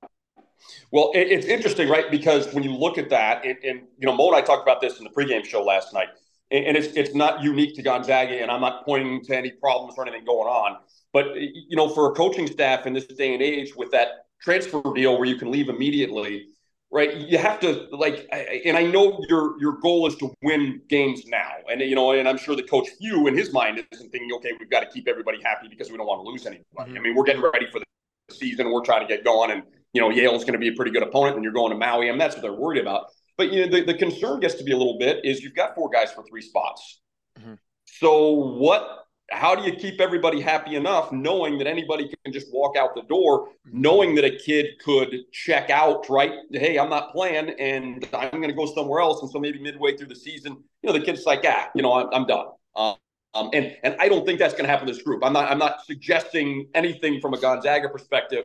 Well, 0.92 1.12
it, 1.14 1.28
it's 1.28 1.46
interesting, 1.46 1.90
right? 1.90 2.10
Because 2.10 2.52
when 2.54 2.64
you 2.64 2.74
look 2.74 2.98
at 2.98 3.10
that, 3.10 3.46
and, 3.46 3.58
and, 3.64 3.82
you 4.00 4.08
know, 4.08 4.14
Mo 4.16 4.28
and 4.28 4.36
I 4.36 4.42
talked 4.42 4.64
about 4.64 4.82
this 4.82 4.98
in 4.98 5.04
the 5.04 5.12
pregame 5.12 5.46
show 5.46 5.64
last 5.64 5.94
night, 5.94 6.10
and, 6.52 6.66
and 6.66 6.78
it's 6.78 6.96
it's 6.96 7.14
not 7.14 7.44
unique 7.44 7.76
to 7.76 7.82
Gonzaga, 7.84 8.42
and 8.42 8.50
I'm 8.50 8.62
not 8.62 8.86
pointing 8.86 9.24
to 9.26 9.38
any 9.38 9.52
problems 9.52 9.96
or 9.98 10.08
anything 10.08 10.26
going 10.26 10.48
on. 10.48 10.78
But 11.14 11.36
you 11.36 11.76
know, 11.76 11.90
for 11.90 12.12
a 12.12 12.16
coaching 12.16 12.48
staff 12.48 12.86
in 12.86 12.94
this 12.94 13.06
day 13.06 13.34
and 13.34 13.44
age, 13.44 13.76
with 13.76 13.92
that 13.92 14.27
transfer 14.42 14.82
deal 14.94 15.18
where 15.18 15.28
you 15.28 15.36
can 15.36 15.52
leave 15.52 15.70
immediately, 15.70 16.48
right? 16.92 17.16
You 17.16 17.38
have 17.38 17.60
to 17.62 17.88
like, 17.92 18.28
and 18.32 18.78
I 18.78 18.84
know 18.84 19.20
your 19.30 19.60
your 19.60 19.74
goal 19.80 20.08
is 20.08 20.16
to 20.18 20.34
win 20.42 20.82
games 20.90 21.26
now, 21.28 21.52
and 21.70 21.82
you 21.82 21.96
know, 21.96 22.12
and 22.12 22.28
I'm 22.28 22.38
sure 22.38 22.56
that 22.56 22.70
Coach 22.70 22.90
Few 23.00 23.28
in 23.28 23.38
his 23.38 23.54
mind 23.54 23.86
isn't 23.92 24.12
thinking, 24.12 24.32
okay, 24.38 24.52
we've 24.60 24.70
got 24.70 24.82
to 24.82 24.88
keep 24.88 25.08
everybody 25.08 25.40
happy 25.44 25.68
because 25.68 25.92
we 25.92 25.98
don't 25.98 26.08
want 26.08 26.24
to 26.24 26.30
lose 26.30 26.46
anybody. 26.46 26.66
Mm-hmm. 26.78 26.98
I 26.98 27.00
mean, 27.00 27.16
we're 27.16 27.24
getting 27.24 27.42
ready 27.42 27.68
for 27.72 27.80
the 27.80 27.86
season. 28.32 28.72
We're 28.72 28.84
trying 28.84 29.08
to 29.08 29.08
get 29.08 29.24
going, 29.24 29.52
and 29.52 29.64
you 29.94 30.02
know 30.02 30.10
Yale's 30.10 30.44
going 30.44 30.54
to 30.54 30.60
be 30.60 30.70
a 30.70 30.74
pretty 30.74 30.92
good 30.92 31.04
opponent, 31.04 31.36
and 31.36 31.44
you're 31.44 31.54
going 31.54 31.72
to 31.72 31.78
Maui, 31.78 32.10
and 32.10 32.20
that's 32.20 32.36
what 32.36 32.42
they're 32.42 32.54
worried 32.54 32.82
about. 32.82 33.06
But 33.38 33.52
you 33.52 33.66
know 33.66 33.72
the, 33.72 33.84
the 33.84 33.94
concern 33.94 34.40
gets 34.40 34.56
to 34.56 34.64
be 34.64 34.72
a 34.72 34.78
little 34.78 34.98
bit 34.98 35.24
is 35.24 35.42
you've 35.42 35.56
got 35.56 35.76
four 35.76 35.90
guys 35.90 36.12
for 36.12 36.24
three 36.24 36.42
spots. 36.42 37.02
Mm-hmm. 37.40 37.54
So 37.86 38.32
what? 38.32 39.07
How 39.30 39.56
do 39.56 39.64
you 39.64 39.74
keep 39.76 40.00
everybody 40.00 40.40
happy 40.40 40.76
enough, 40.76 41.12
knowing 41.12 41.58
that 41.58 41.68
anybody 41.68 42.10
can 42.24 42.32
just 42.32 42.48
walk 42.54 42.78
out 42.78 42.96
the 42.96 43.02
door, 43.04 43.50
knowing 43.66 44.16
that 44.16 44.24
a 44.24 44.38
kid 44.38 44.68
could 44.84 45.14
check 45.34 45.70
out, 45.70 46.10
right? 46.10 46.32
Hey, 46.52 46.80
I'm 46.80 46.90
not 46.90 47.12
playing, 47.12 47.50
and 47.60 48.08
I'm 48.14 48.32
going 48.32 48.48
to 48.48 48.54
go 48.54 48.66
somewhere 48.74 49.02
else, 49.02 49.22
and 49.22 49.30
so 49.30 49.40
maybe 49.40 49.60
midway 49.60 49.98
through 49.98 50.08
the 50.08 50.16
season, 50.16 50.54
you 50.82 50.88
know, 50.88 50.94
the 50.94 51.04
kid's 51.04 51.26
like, 51.26 51.42
ah, 51.46 51.70
you 51.76 51.82
know, 51.82 51.94
I'm, 51.94 52.08
I'm 52.14 52.26
done. 52.26 52.48
Um, 52.76 52.96
um, 53.34 53.50
and 53.54 53.76
and 53.84 53.96
I 54.00 54.08
don't 54.08 54.26
think 54.26 54.40
that's 54.40 54.54
going 54.54 54.64
to 54.64 54.70
happen 54.70 54.88
to 54.88 54.94
this 54.94 55.04
group. 55.04 55.24
I'm 55.24 55.34
not 55.34 55.52
I'm 55.52 55.60
not 55.60 55.86
suggesting 55.86 56.70
anything 56.74 57.20
from 57.20 57.34
a 57.34 57.40
Gonzaga 57.40 57.90
perspective 57.90 58.44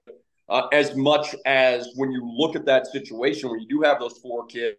uh, 0.49 0.67
as 0.73 0.95
much 0.95 1.35
as 1.47 1.89
when 1.97 2.11
you 2.12 2.23
look 2.25 2.57
at 2.57 2.67
that 2.67 2.87
situation 2.87 3.49
where 3.49 3.59
you 3.59 3.67
do 3.67 3.81
have 3.83 3.99
those 3.99 4.19
four 4.19 4.45
kids, 4.47 4.77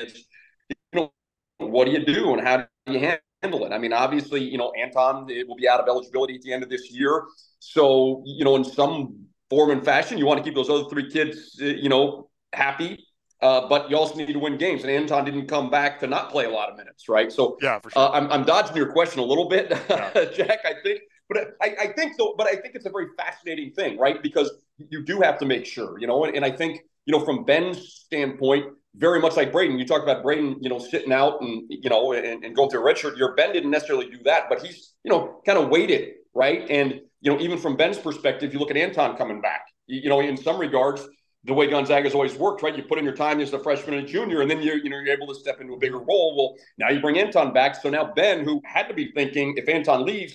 you 0.00 0.76
know, 0.92 1.12
what 1.58 1.84
do 1.84 1.92
you 1.92 2.04
do 2.04 2.32
and 2.32 2.46
how 2.46 2.56
do 2.56 2.92
you 2.92 2.98
handle 2.98 3.20
it? 3.42 3.72
I 3.72 3.78
mean, 3.78 3.92
obviously, 3.92 4.42
you 4.42 4.58
know, 4.58 4.72
Anton 4.72 5.28
it 5.28 5.48
will 5.48 5.56
be 5.56 5.68
out 5.68 5.80
of 5.80 5.88
eligibility 5.88 6.36
at 6.36 6.42
the 6.42 6.52
end 6.52 6.62
of 6.62 6.70
this 6.70 6.90
year, 6.90 7.24
so 7.58 8.22
you 8.24 8.44
know, 8.44 8.56
in 8.56 8.64
some 8.64 9.26
form 9.50 9.70
and 9.70 9.84
fashion, 9.84 10.16
you 10.16 10.26
want 10.26 10.38
to 10.38 10.44
keep 10.44 10.54
those 10.54 10.70
other 10.70 10.88
three 10.88 11.10
kids, 11.10 11.58
uh, 11.60 11.66
you 11.66 11.88
know, 11.88 12.30
happy. 12.52 13.06
Uh, 13.42 13.68
but 13.68 13.90
you 13.90 13.96
also 13.96 14.14
need 14.14 14.28
to 14.28 14.38
win 14.38 14.56
games. 14.56 14.82
And 14.82 14.90
Anton 14.90 15.24
didn't 15.24 15.46
come 15.48 15.68
back 15.68 15.98
to 16.00 16.06
not 16.06 16.30
play 16.30 16.44
a 16.44 16.50
lot 16.50 16.70
of 16.70 16.76
minutes, 16.76 17.08
right? 17.08 17.30
So 17.30 17.58
yeah, 17.60 17.80
for 17.80 17.90
sure. 17.90 18.00
Uh, 18.00 18.10
I'm, 18.10 18.30
I'm 18.30 18.44
dodging 18.44 18.76
your 18.76 18.92
question 18.92 19.18
a 19.18 19.24
little 19.24 19.48
bit, 19.48 19.70
yeah. 19.90 20.10
Jack. 20.34 20.60
I 20.64 20.74
think, 20.84 21.00
but 21.28 21.56
I, 21.60 21.74
I 21.80 21.86
think 21.88 22.14
so. 22.16 22.34
But 22.38 22.46
I 22.46 22.54
think 22.54 22.76
it's 22.76 22.86
a 22.86 22.90
very 22.90 23.08
fascinating 23.18 23.72
thing, 23.72 23.98
right? 23.98 24.22
Because 24.22 24.50
you 24.78 25.04
do 25.04 25.20
have 25.20 25.38
to 25.40 25.44
make 25.44 25.66
sure, 25.66 25.98
you 25.98 26.06
know. 26.06 26.24
And, 26.24 26.36
and 26.36 26.44
I 26.44 26.52
think 26.52 26.80
you 27.04 27.12
know 27.12 27.24
from 27.24 27.44
Ben's 27.44 27.78
standpoint, 28.04 28.66
very 28.94 29.20
much 29.20 29.36
like 29.36 29.52
Braden. 29.52 29.78
You 29.78 29.86
talked 29.86 30.04
about 30.04 30.22
Braden, 30.22 30.58
you 30.60 30.68
know, 30.68 30.78
sitting 30.78 31.12
out 31.12 31.40
and 31.40 31.64
you 31.68 31.88
know 31.88 32.12
and, 32.12 32.44
and 32.44 32.54
going 32.54 32.70
through 32.70 32.88
a 32.88 32.94
redshirt 32.94 33.16
year. 33.16 33.34
Ben 33.34 33.52
didn't 33.52 33.70
necessarily 33.70 34.06
do 34.10 34.18
that, 34.24 34.48
but 34.48 34.64
he's 34.64 34.94
you 35.04 35.10
know 35.10 35.40
kind 35.46 35.58
of 35.58 35.68
waited, 35.68 36.14
right? 36.34 36.68
And 36.70 37.00
you 37.20 37.32
know, 37.32 37.40
even 37.40 37.58
from 37.58 37.76
Ben's 37.76 37.98
perspective, 37.98 38.52
you 38.52 38.58
look 38.58 38.70
at 38.70 38.76
Anton 38.76 39.16
coming 39.16 39.40
back. 39.40 39.66
You, 39.86 40.00
you 40.02 40.08
know, 40.08 40.20
in 40.20 40.36
some 40.36 40.58
regards, 40.58 41.06
the 41.44 41.54
way 41.54 41.68
Gonzaga's 41.68 42.14
always 42.14 42.34
worked, 42.34 42.62
right? 42.62 42.76
You 42.76 42.82
put 42.82 42.98
in 42.98 43.04
your 43.04 43.16
time 43.16 43.40
as 43.40 43.52
a 43.52 43.58
freshman 43.58 43.94
and 43.98 44.06
a 44.06 44.10
junior, 44.10 44.42
and 44.42 44.50
then 44.50 44.62
you're 44.62 44.76
you 44.76 44.90
know 44.90 44.98
you're 44.98 45.14
able 45.14 45.28
to 45.28 45.34
step 45.34 45.60
into 45.60 45.72
a 45.72 45.78
bigger 45.78 45.98
role. 45.98 46.36
Well, 46.36 46.56
now 46.78 46.94
you 46.94 47.00
bring 47.00 47.18
Anton 47.18 47.52
back, 47.52 47.76
so 47.76 47.88
now 47.90 48.12
Ben, 48.14 48.44
who 48.44 48.60
had 48.64 48.88
to 48.88 48.94
be 48.94 49.10
thinking, 49.12 49.54
if 49.56 49.68
Anton 49.68 50.04
leaves, 50.04 50.34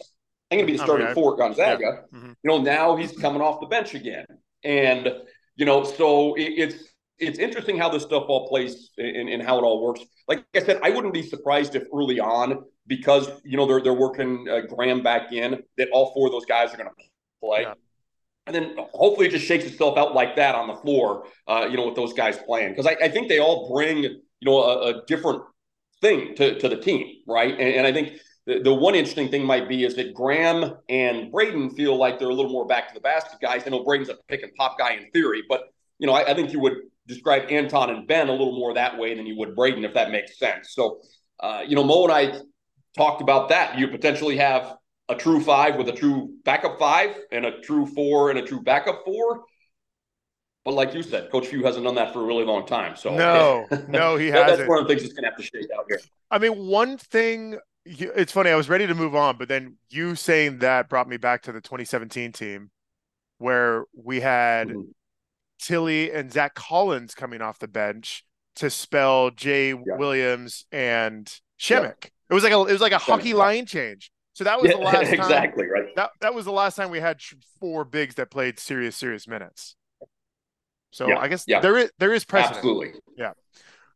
I'm 0.51 0.57
going 0.57 0.67
to 0.67 0.71
be 0.71 0.77
the 0.77 0.83
starting 0.83 1.07
okay. 1.07 1.13
for 1.13 1.35
Gonzaga. 1.35 2.05
Yeah. 2.11 2.17
Mm-hmm. 2.17 2.31
You 2.43 2.49
know, 2.49 2.61
now 2.61 2.95
he's 2.95 3.11
coming 3.11 3.41
off 3.41 3.59
the 3.59 3.67
bench 3.67 3.93
again, 3.93 4.25
and 4.63 5.13
you 5.55 5.65
know, 5.65 5.83
so 5.83 6.35
it, 6.35 6.53
it's 6.57 6.83
it's 7.19 7.39
interesting 7.39 7.77
how 7.77 7.89
this 7.89 8.03
stuff 8.03 8.25
all 8.27 8.47
plays 8.47 8.91
and, 8.97 9.29
and 9.29 9.41
how 9.41 9.57
it 9.57 9.63
all 9.63 9.83
works. 9.83 10.01
Like 10.27 10.45
I 10.55 10.59
said, 10.59 10.79
I 10.83 10.89
wouldn't 10.89 11.13
be 11.13 11.23
surprised 11.23 11.75
if 11.75 11.83
early 11.93 12.19
on, 12.19 12.63
because 12.87 13.29
you 13.43 13.57
know 13.57 13.65
they're 13.65 13.81
they're 13.81 13.93
working 13.93 14.47
uh, 14.49 14.61
Graham 14.61 15.03
back 15.03 15.31
in, 15.31 15.61
that 15.77 15.89
all 15.91 16.13
four 16.13 16.27
of 16.27 16.31
those 16.31 16.45
guys 16.45 16.73
are 16.73 16.77
going 16.77 16.89
to 16.89 16.95
play. 17.41 17.61
Yeah. 17.61 17.73
And 18.47 18.55
then 18.55 18.75
hopefully 18.93 19.27
it 19.27 19.31
just 19.31 19.45
shakes 19.45 19.65
itself 19.65 19.97
out 19.97 20.15
like 20.15 20.37
that 20.37 20.55
on 20.55 20.67
the 20.67 20.75
floor, 20.75 21.25
uh, 21.47 21.67
you 21.69 21.75
know, 21.75 21.85
with 21.85 21.95
those 21.95 22.13
guys 22.13 22.37
playing. 22.37 22.69
Because 22.69 22.87
I, 22.87 22.95
I, 23.03 23.09
think 23.09 23.27
they 23.27 23.39
all 23.39 23.69
bring, 23.73 23.97
you 23.97 24.21
know, 24.41 24.59
a, 24.59 24.99
a 24.99 25.05
different 25.05 25.43
thing 26.01 26.33
to, 26.35 26.57
to 26.57 26.69
the 26.69 26.77
team, 26.77 27.07
right? 27.27 27.51
And, 27.51 27.61
and 27.61 27.85
I 27.85 27.91
think 27.91 28.13
the, 28.45 28.59
the 28.59 28.73
one 28.73 28.95
interesting 28.95 29.27
thing 29.27 29.45
might 29.45 29.67
be 29.67 29.83
is 29.83 29.95
that 29.95 30.13
Graham 30.13 30.77
and 30.87 31.29
Braden 31.29 31.71
feel 31.71 31.97
like 31.97 32.19
they're 32.19 32.29
a 32.29 32.33
little 32.33 32.51
more 32.51 32.65
back 32.65 32.87
to 32.87 32.93
the 32.93 33.01
basket 33.01 33.39
guys. 33.41 33.63
I 33.65 33.69
know 33.69 33.83
Braden's 33.83 34.07
a 34.07 34.15
pick 34.29 34.43
and 34.43 34.55
pop 34.55 34.79
guy 34.79 34.93
in 34.93 35.11
theory, 35.11 35.43
but, 35.49 35.63
you 35.99 36.07
know, 36.07 36.13
I, 36.13 36.31
I 36.31 36.33
think 36.33 36.53
you 36.53 36.61
would 36.61 36.77
describe 37.07 37.49
Anton 37.49 37.89
and 37.89 38.07
Ben 38.07 38.27
a 38.27 38.31
little 38.31 38.57
more 38.57 38.73
that 38.73 38.97
way 38.97 39.15
than 39.15 39.25
you 39.25 39.37
would 39.37 39.55
Braden, 39.55 39.83
if 39.85 39.93
that 39.93 40.11
makes 40.11 40.37
sense. 40.37 40.73
So, 40.73 41.01
uh, 41.39 41.63
you 41.65 41.75
know, 41.75 41.83
Mo 41.83 42.03
and 42.03 42.11
I 42.11 42.39
talked 42.95 43.21
about 43.21 43.49
that. 43.49 43.77
You 43.77 43.87
potentially 43.87 44.37
have 44.37 44.75
a 45.09 45.15
true 45.15 45.39
five 45.39 45.77
with 45.77 45.87
a 45.87 45.93
true 45.93 46.35
backup 46.43 46.79
five 46.79 47.17
and 47.31 47.45
a 47.45 47.61
true 47.61 47.85
four 47.85 48.29
and 48.29 48.39
a 48.39 48.41
true 48.41 48.61
backup 48.61 49.03
four. 49.05 49.45
But 50.65 50.73
like 50.73 50.93
you 50.93 51.01
said, 51.01 51.31
Coach 51.31 51.47
Few 51.47 51.63
hasn't 51.63 51.85
done 51.85 51.95
that 51.95 52.11
for 52.11 52.21
a 52.21 52.25
really 52.25 52.43
long 52.43 52.65
time. 52.65 52.97
So 52.97 53.15
no, 53.15 53.65
no, 53.87 54.17
he 54.17 54.27
hasn't. 54.27 54.57
That's 54.57 54.69
one 54.69 54.79
of 54.79 54.87
the 54.87 54.93
things 54.93 55.03
that's 55.03 55.13
gonna 55.13 55.29
have 55.29 55.37
to 55.37 55.43
shake 55.43 55.67
out 55.77 55.85
here. 55.87 55.99
I 56.29 56.39
mean, 56.39 56.67
one 56.67 56.97
thing. 56.97 57.57
It's 57.85 58.33
funny. 58.33 58.49
I 58.49 58.55
was 58.55 58.67
ready 58.67 58.85
to 58.85 58.93
move 58.93 59.15
on, 59.15 59.37
but 59.37 59.47
then 59.47 59.77
you 59.89 60.15
saying 60.15 60.59
that 60.59 60.89
brought 60.89 61.07
me 61.07 61.15
back 61.15 61.43
to 61.43 61.53
the 61.53 61.61
2017 61.61 62.33
team, 62.33 62.69
where 63.37 63.85
we 63.95 64.19
had 64.19 64.67
mm-hmm. 64.67 64.81
Tillie 65.59 66.11
and 66.11 66.31
Zach 66.31 66.55
Collins 66.55 67.15
coming 67.15 67.41
off 67.41 67.59
the 67.59 67.67
bench 67.67 68.23
to 68.57 68.69
spell 68.69 69.31
Jay 69.31 69.69
yeah. 69.69 69.75
Williams 69.97 70.65
and 70.71 71.25
Przemek. 71.59 72.03
Yeah. 72.03 72.09
It 72.29 72.33
was 72.33 72.43
like 72.43 72.53
a 72.53 72.59
it 72.61 72.71
was 72.71 72.81
like 72.81 72.91
a 72.91 72.97
hockey 72.97 73.33
line 73.33 73.65
change. 73.65 74.11
So 74.33 74.43
that 74.43 74.61
was 74.61 74.69
yeah, 74.69 74.77
the 74.77 74.83
last 74.83 74.95
time, 75.09 75.13
exactly 75.13 75.65
right. 75.65 75.95
That 75.95 76.11
that 76.21 76.33
was 76.33 76.45
the 76.45 76.51
last 76.51 76.75
time 76.75 76.91
we 76.91 76.99
had 76.99 77.19
four 77.59 77.85
bigs 77.85 78.15
that 78.15 78.29
played 78.29 78.59
serious 78.59 78.95
serious 78.95 79.27
minutes. 79.27 79.75
So 80.91 81.07
yeah, 81.07 81.19
I 81.19 81.27
guess 81.27 81.45
yeah. 81.47 81.59
there 81.59 81.77
is 81.77 81.91
there 81.99 82.13
is 82.13 82.25
precedent. 82.25 82.57
Absolutely. 82.57 82.93
Yeah. 83.17 83.33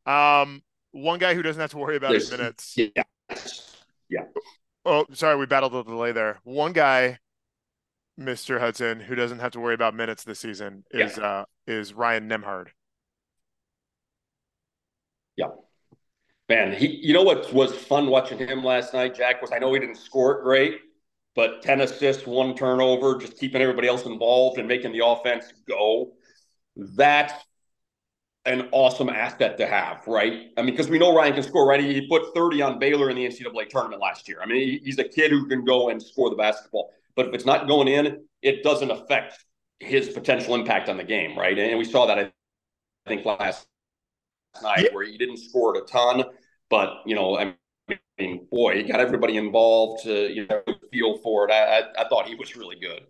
Um, 0.06 0.62
one 0.92 1.20
guy 1.20 1.34
who 1.34 1.42
doesn't 1.42 1.60
have 1.60 1.72
to 1.72 1.78
worry 1.78 1.96
about 1.96 2.12
There's, 2.12 2.30
his 2.30 2.40
minutes. 2.40 2.76
Yeah. 2.76 3.04
Yeah. 4.10 4.24
Oh, 4.86 5.06
sorry, 5.14 5.38
we 5.38 5.46
battled 5.46 5.74
the 5.74 5.84
delay 5.84 6.12
there. 6.12 6.40
One 6.44 6.74
guy, 6.74 7.20
Mr. 8.20 8.60
Hudson, 8.60 9.00
who 9.00 9.16
doesn't 9.16 9.40
have 9.40 9.52
to 9.52 9.60
worry 9.60 9.74
about 9.74 9.96
minutes 9.96 10.24
this 10.24 10.40
season 10.40 10.84
is 10.92 11.18
yeah. 11.18 11.24
uh 11.24 11.46
is 11.68 11.94
Ryan 11.94 12.30
Nembhard. 12.30 12.68
Yeah 15.36 15.48
man, 16.52 16.74
he 16.74 17.00
you 17.02 17.14
know 17.14 17.24
what 17.24 17.52
was 17.54 17.74
fun 17.74 18.08
watching 18.08 18.38
him 18.38 18.62
last 18.64 18.94
night, 18.94 19.16
Jack, 19.16 19.42
was 19.42 19.52
I 19.54 19.60
know 19.60 19.74
he 19.74 19.80
didn't 19.80 19.96
score 19.96 20.38
it 20.38 20.44
great, 20.44 20.80
but 21.34 21.62
10 21.62 21.80
assists, 21.80 22.28
one 22.28 22.56
turnover, 22.56 23.18
just 23.18 23.38
keeping 23.40 23.62
everybody 23.62 23.88
else 23.88 24.06
involved 24.06 24.60
and 24.60 24.68
making 24.68 24.92
the 24.92 25.06
offense 25.06 25.46
go. 25.68 26.12
That's 26.76 27.34
an 28.44 28.68
awesome 28.74 29.08
asset 29.08 29.58
to 29.60 29.66
have, 29.66 30.06
right? 30.08 30.50
I 30.58 30.62
mean, 30.62 30.72
because 30.72 30.90
we 30.90 31.00
know 31.00 31.16
Ryan 31.16 31.34
can 31.36 31.44
score, 31.44 31.66
right? 31.66 31.80
He 31.80 32.06
put 32.08 32.34
30 32.36 32.62
on 32.64 32.80
Baylor 32.80 33.10
in 33.10 33.16
the 33.16 33.26
NCAA 33.26 33.70
tournament 33.70 34.02
last 34.02 34.28
year. 34.28 34.40
I 34.44 34.46
mean, 34.46 34.82
he's 34.84 35.00
a 35.00 35.06
kid 35.06 35.32
who 35.32 35.48
can 35.48 35.64
go 35.64 35.88
and 35.90 36.04
score 36.04 36.30
the 36.30 36.36
basketball. 36.36 36.92
But 37.16 37.28
if 37.28 37.34
it's 37.34 37.46
not 37.46 37.68
going 37.68 37.88
in, 37.88 38.26
it 38.42 38.62
doesn't 38.62 38.92
affect 38.92 39.46
his 39.82 40.10
potential 40.10 40.56
impact 40.56 40.90
on 40.90 40.98
the 40.98 41.04
game, 41.04 41.38
right? 41.38 41.58
And 41.58 41.78
we 41.78 41.86
saw 41.86 42.06
that, 42.06 42.20
I 42.20 42.32
think, 43.08 43.26
last 43.26 43.68
night 44.62 44.86
yeah. 44.86 44.94
where 44.94 45.06
he 45.06 45.18
didn't 45.18 45.38
score 45.38 45.76
a 45.76 45.82
ton, 45.82 46.24
but 46.70 47.02
you 47.06 47.16
know, 47.16 47.38
I 47.38 47.56
mean, 48.20 48.48
boy, 48.52 48.76
he 48.76 48.84
got 48.84 49.00
everybody 49.00 49.38
involved 49.38 50.04
to 50.04 50.32
you 50.32 50.46
know 50.48 50.62
feel 50.92 51.18
for 51.18 51.50
it. 51.50 51.52
I, 51.52 51.80
I, 51.80 52.04
I 52.04 52.08
thought 52.10 52.28
he 52.28 52.36
was 52.36 52.56
really 52.56 52.78
good. 52.80 53.02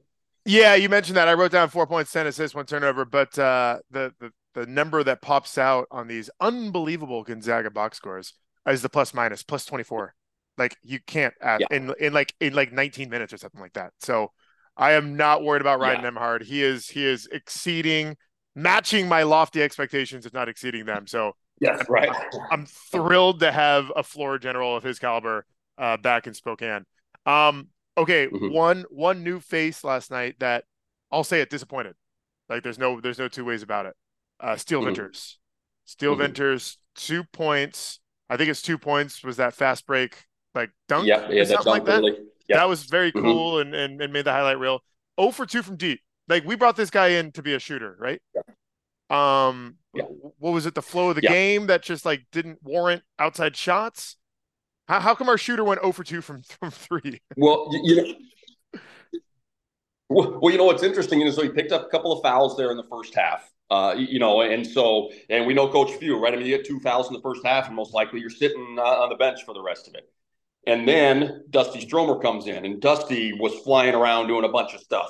Yeah, 0.45 0.73
you 0.73 0.89
mentioned 0.89 1.17
that. 1.17 1.27
I 1.27 1.33
wrote 1.33 1.51
down 1.51 1.69
four 1.69 1.85
points, 1.85 2.11
ten 2.11 2.25
assists, 2.25 2.55
one 2.55 2.65
turnover, 2.65 3.05
but 3.05 3.37
uh, 3.37 3.79
the 3.91 4.13
the 4.19 4.31
the 4.53 4.65
number 4.65 5.03
that 5.03 5.21
pops 5.21 5.57
out 5.57 5.87
on 5.91 6.07
these 6.07 6.29
unbelievable 6.39 7.23
Gonzaga 7.23 7.69
box 7.69 7.97
scores 7.97 8.33
is 8.67 8.81
the 8.81 8.89
plus 8.89 9.13
minus 9.13 9.43
plus 9.43 9.65
twenty 9.65 9.83
four. 9.83 10.15
Like 10.57 10.77
you 10.83 10.99
can't 11.05 11.33
add 11.41 11.61
yeah. 11.61 11.75
in 11.75 11.93
in 11.99 12.13
like 12.13 12.33
in 12.39 12.53
like 12.53 12.71
nineteen 12.71 13.09
minutes 13.09 13.33
or 13.33 13.37
something 13.37 13.61
like 13.61 13.73
that. 13.73 13.91
So 13.99 14.31
I 14.77 14.93
am 14.93 15.15
not 15.15 15.43
worried 15.43 15.61
about 15.61 15.79
Ryan 15.79 16.03
yeah. 16.03 16.11
Nembhard. 16.11 16.43
He 16.43 16.63
is 16.63 16.87
he 16.87 17.05
is 17.05 17.27
exceeding, 17.31 18.17
matching 18.55 19.07
my 19.07 19.23
lofty 19.23 19.61
expectations, 19.61 20.25
if 20.25 20.33
not 20.33 20.49
exceeding 20.49 20.85
them. 20.85 21.07
So 21.07 21.33
Yes, 21.61 21.87
right. 21.87 22.09
I'm 22.49 22.65
thrilled 22.65 23.41
to 23.41 23.51
have 23.51 23.91
a 23.95 24.01
floor 24.01 24.39
general 24.39 24.75
of 24.75 24.83
his 24.83 24.97
caliber 24.97 25.45
uh, 25.77 25.95
back 25.97 26.25
in 26.25 26.33
Spokane. 26.33 26.85
Um, 27.27 27.67
okay, 27.95 28.27
mm-hmm. 28.27 28.51
one 28.51 28.85
one 28.89 29.23
new 29.23 29.39
face 29.39 29.83
last 29.83 30.09
night 30.09 30.37
that 30.39 30.63
I'll 31.11 31.23
say 31.23 31.39
it 31.39 31.51
disappointed. 31.51 31.93
Like 32.49 32.63
there's 32.63 32.79
no 32.79 32.99
there's 32.99 33.19
no 33.19 33.27
two 33.27 33.45
ways 33.45 33.61
about 33.61 33.85
it. 33.85 33.93
Uh, 34.39 34.55
Steele 34.55 34.79
mm-hmm. 34.79 34.87
Venters, 34.87 35.37
Steele 35.85 36.13
mm-hmm. 36.13 36.21
Venters, 36.21 36.79
two 36.95 37.23
points. 37.25 37.99
I 38.27 38.37
think 38.37 38.49
it's 38.49 38.63
two 38.63 38.79
points. 38.79 39.23
Was 39.23 39.37
that 39.37 39.53
fast 39.53 39.85
break 39.85 40.23
like 40.55 40.71
dunk? 40.87 41.05
Yeah, 41.05 41.29
yeah, 41.29 41.43
that 41.43 41.67
like 41.67 41.85
that. 41.85 41.97
Really. 41.97 42.17
Yep. 42.51 42.59
That 42.59 42.67
was 42.67 42.83
very 42.83 43.13
mm-hmm. 43.13 43.25
cool 43.25 43.59
and, 43.59 43.73
and 43.73 44.01
and 44.01 44.11
made 44.11 44.25
the 44.25 44.31
highlight 44.31 44.59
reel. 44.59 44.83
Oh 45.17 45.31
for 45.31 45.45
two 45.45 45.63
from 45.63 45.77
deep. 45.77 46.01
Like 46.27 46.43
we 46.45 46.55
brought 46.55 46.75
this 46.75 46.89
guy 46.89 47.09
in 47.09 47.31
to 47.31 47.41
be 47.41 47.53
a 47.53 47.59
shooter, 47.59 47.95
right? 47.97 48.21
Yeah. 48.35 48.41
Um, 49.09 49.75
yeah. 49.93 50.03
what 50.03 50.51
was 50.51 50.65
it? 50.65 50.75
The 50.75 50.81
flow 50.81 51.09
of 51.09 51.15
the 51.15 51.21
game 51.21 51.67
that 51.67 51.81
just 51.81 52.05
like 52.05 52.25
didn't 52.31 52.59
warrant 52.61 53.03
outside 53.19 53.55
shots. 53.55 54.17
How, 54.87 54.99
how 54.99 55.15
come 55.15 55.29
our 55.29 55.37
shooter 55.37 55.63
went 55.63 55.81
0 55.81 55.93
for 55.93 56.03
2 56.03 56.21
from 56.21 56.41
from 56.59 56.71
three? 56.71 57.21
Well, 57.37 57.69
you 57.83 57.95
know, 57.95 58.79
well, 60.09 60.51
you 60.51 60.57
know 60.57 60.65
what's 60.65 60.83
interesting 60.83 61.21
is 61.21 61.35
so 61.35 61.43
he 61.43 61.49
picked 61.49 61.71
up 61.71 61.85
a 61.85 61.89
couple 61.89 62.11
of 62.11 62.21
fouls 62.21 62.57
there 62.57 62.71
in 62.71 62.77
the 62.77 62.87
first 62.91 63.15
half. 63.15 63.49
Uh, 63.69 63.95
you 63.97 64.19
know, 64.19 64.41
and 64.41 64.67
so, 64.67 65.09
and 65.29 65.45
we 65.45 65.53
know 65.53 65.69
Coach 65.69 65.91
Few, 65.93 66.19
right? 66.21 66.33
I 66.33 66.35
mean, 66.35 66.45
you 66.45 66.57
get 66.57 66.65
two 66.65 66.81
fouls 66.81 67.07
in 67.07 67.13
the 67.13 67.21
first 67.21 67.45
half, 67.45 67.67
and 67.67 67.75
most 67.75 67.93
likely 67.93 68.19
you're 68.19 68.29
sitting 68.29 68.75
uh, 68.77 68.81
on 68.81 69.07
the 69.07 69.15
bench 69.15 69.45
for 69.45 69.53
the 69.53 69.61
rest 69.61 69.87
of 69.87 69.95
it. 69.95 70.11
And 70.67 70.87
then 70.87 71.43
Dusty 71.49 71.81
Stromer 71.81 72.19
comes 72.19 72.47
in, 72.47 72.65
and 72.65 72.79
Dusty 72.79 73.33
was 73.33 73.53
flying 73.63 73.95
around 73.95 74.27
doing 74.27 74.45
a 74.45 74.49
bunch 74.49 74.73
of 74.73 74.81
stuff. 74.81 75.09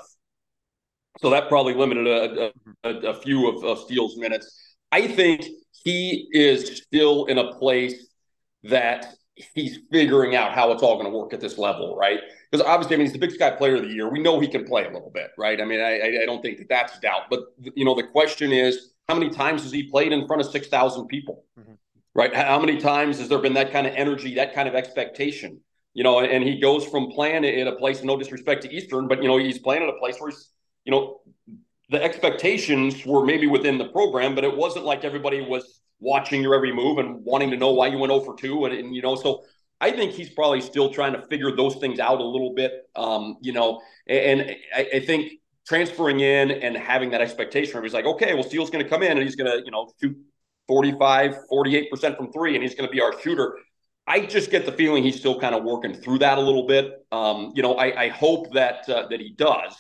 So 1.20 1.30
that 1.32 1.50
probably 1.50 1.74
limited 1.74 2.08
a, 2.08 2.52
a, 2.84 2.90
a 3.10 3.14
few 3.22 3.50
of, 3.50 3.64
of 3.64 3.80
Steele's 3.80 4.18
minutes. 4.18 4.76
I 4.92 5.08
think 5.08 5.46
he 5.84 6.28
is 6.32 6.78
still 6.78 7.26
in 7.26 7.38
a 7.38 7.54
place 7.54 8.08
that 8.64 9.14
he's 9.36 9.80
figuring 9.92 10.36
out 10.36 10.54
how 10.54 10.72
it's 10.72 10.84
all 10.84 10.96
going 10.96 11.12
to 11.12 11.18
work 11.18 11.34
at 11.34 11.42
this 11.42 11.58
level, 11.58 11.96
right? 11.96 12.20
Because 12.50 12.66
obviously, 12.66 12.96
I 12.96 12.98
mean, 12.98 13.08
he's 13.08 13.14
the 13.14 13.20
Big 13.20 13.32
Sky 13.32 13.52
Player 13.52 13.76
of 13.76 13.84
the 13.84 13.90
Year. 13.90 14.10
We 14.10 14.20
know 14.20 14.40
he 14.40 14.48
can 14.48 14.66
play 14.66 14.86
a 14.86 14.92
little 14.92 15.12
bit, 15.14 15.32
right? 15.38 15.60
I 15.60 15.66
mean, 15.66 15.80
I, 15.82 16.22
I 16.22 16.26
don't 16.26 16.42
think 16.42 16.60
that 16.60 16.70
that's 16.70 17.00
doubt. 17.00 17.24
But 17.30 17.42
you 17.76 17.86
know, 17.86 17.96
the 17.96 18.04
question 18.04 18.52
is, 18.52 18.92
how 19.08 19.16
many 19.16 19.30
times 19.30 19.64
has 19.64 19.72
he 19.72 19.84
played 19.84 20.12
in 20.12 20.28
front 20.28 20.42
of 20.42 20.52
six 20.52 20.68
thousand 20.68 21.08
people, 21.08 21.46
mm-hmm. 21.60 21.71
Right? 22.14 22.34
How 22.34 22.60
many 22.60 22.80
times 22.80 23.20
has 23.20 23.30
there 23.30 23.40
been 23.40 23.54
that 23.54 23.72
kind 23.72 23.88
of 23.88 23.94
energy, 23.96 24.36
that 24.36 24.54
kind 24.54 24.68
of 24.68 24.76
expectation? 24.76 25.60
You 25.94 26.04
know, 26.04 26.22
and 26.22 26.44
he 26.44 26.60
goes 26.60 26.86
from 26.86 27.12
playing 27.12 27.44
in 27.44 27.68
a 27.68 27.76
place, 27.76 28.02
no 28.04 28.18
disrespect 28.18 28.64
to 28.64 28.74
Eastern, 28.74 29.08
but 29.08 29.22
you 29.22 29.28
know, 29.28 29.38
he's 29.38 29.60
playing 29.60 29.84
in 29.84 29.90
a 29.90 30.00
place 30.00 30.16
where 30.20 30.30
he's 30.30 30.52
you 30.86 30.92
know, 30.92 31.22
the 31.90 32.02
expectations 32.02 33.06
were 33.06 33.26
maybe 33.26 33.48
within 33.48 33.78
the 33.78 33.90
program, 33.90 34.36
but 34.36 34.44
it 34.44 34.56
wasn't 34.56 34.86
like 34.86 35.04
everybody 35.04 35.42
was 35.42 35.82
watching 36.00 36.42
your 36.42 36.56
every 36.56 36.74
move 36.74 36.98
and 36.98 37.24
wanting 37.24 37.52
to 37.52 37.58
know 37.58 37.74
why 37.74 37.88
you 37.88 37.98
went 37.98 38.12
0 38.12 38.22
for 38.22 38.36
2. 38.36 38.66
And, 38.66 38.74
and 38.74 38.96
you 38.96 39.02
know, 39.02 39.16
so 39.16 39.44
I 39.80 39.92
think 39.92 40.14
he's 40.14 40.30
probably 40.30 40.62
still 40.62 40.92
trying 40.92 41.14
to 41.14 41.22
figure 41.24 41.56
those 41.56 41.76
things 41.76 42.00
out 42.00 42.20
a 42.20 42.24
little 42.24 42.54
bit. 42.54 42.72
Um, 42.96 43.38
you 43.42 43.52
know, 43.52 43.82
and, 44.08 44.42
and 44.42 44.58
I, 44.76 44.90
I, 44.96 45.00
think 45.02 45.34
transferring 45.68 46.22
in 46.22 46.52
and 46.52 46.76
having 46.76 47.12
that 47.12 47.22
expectation 47.22 47.74
where 47.74 47.84
he's 47.84 47.94
like, 47.94 48.06
okay, 48.06 48.34
well, 48.34 48.44
Steele's 48.44 48.70
going 48.70 48.84
to 48.84 48.90
come 48.90 49.04
in 49.04 49.12
and 49.12 49.22
he's 49.22 49.36
going 49.36 49.52
to, 49.52 49.64
you 49.64 49.72
know, 49.72 49.92
shoot 50.02 50.18
45, 50.68 51.36
48% 51.52 52.18
from 52.18 52.32
three, 52.32 52.56
and 52.56 52.64
he's 52.64 52.76
going 52.76 52.88
to 52.88 52.92
be 52.92 53.02
our 53.02 53.20
shooter. 53.22 53.58
I 54.08 54.26
just 54.26 54.52
get 54.52 54.66
the 54.66 54.72
feeling 54.72 55.04
he's 55.04 55.20
still 55.20 55.40
kind 55.40 55.56
of 55.56 55.64
working 55.64 55.94
through 55.94 56.20
that 56.20 56.38
a 56.38 56.42
little 56.42 56.66
bit. 56.66 57.06
Um, 57.12 57.52
you 57.56 57.62
know, 57.62 57.76
I, 57.76 58.04
I 58.04 58.08
hope 58.10 58.54
that 58.54 58.90
uh, 58.90 59.08
that 59.10 59.20
he 59.20 59.32
does. 59.32 59.76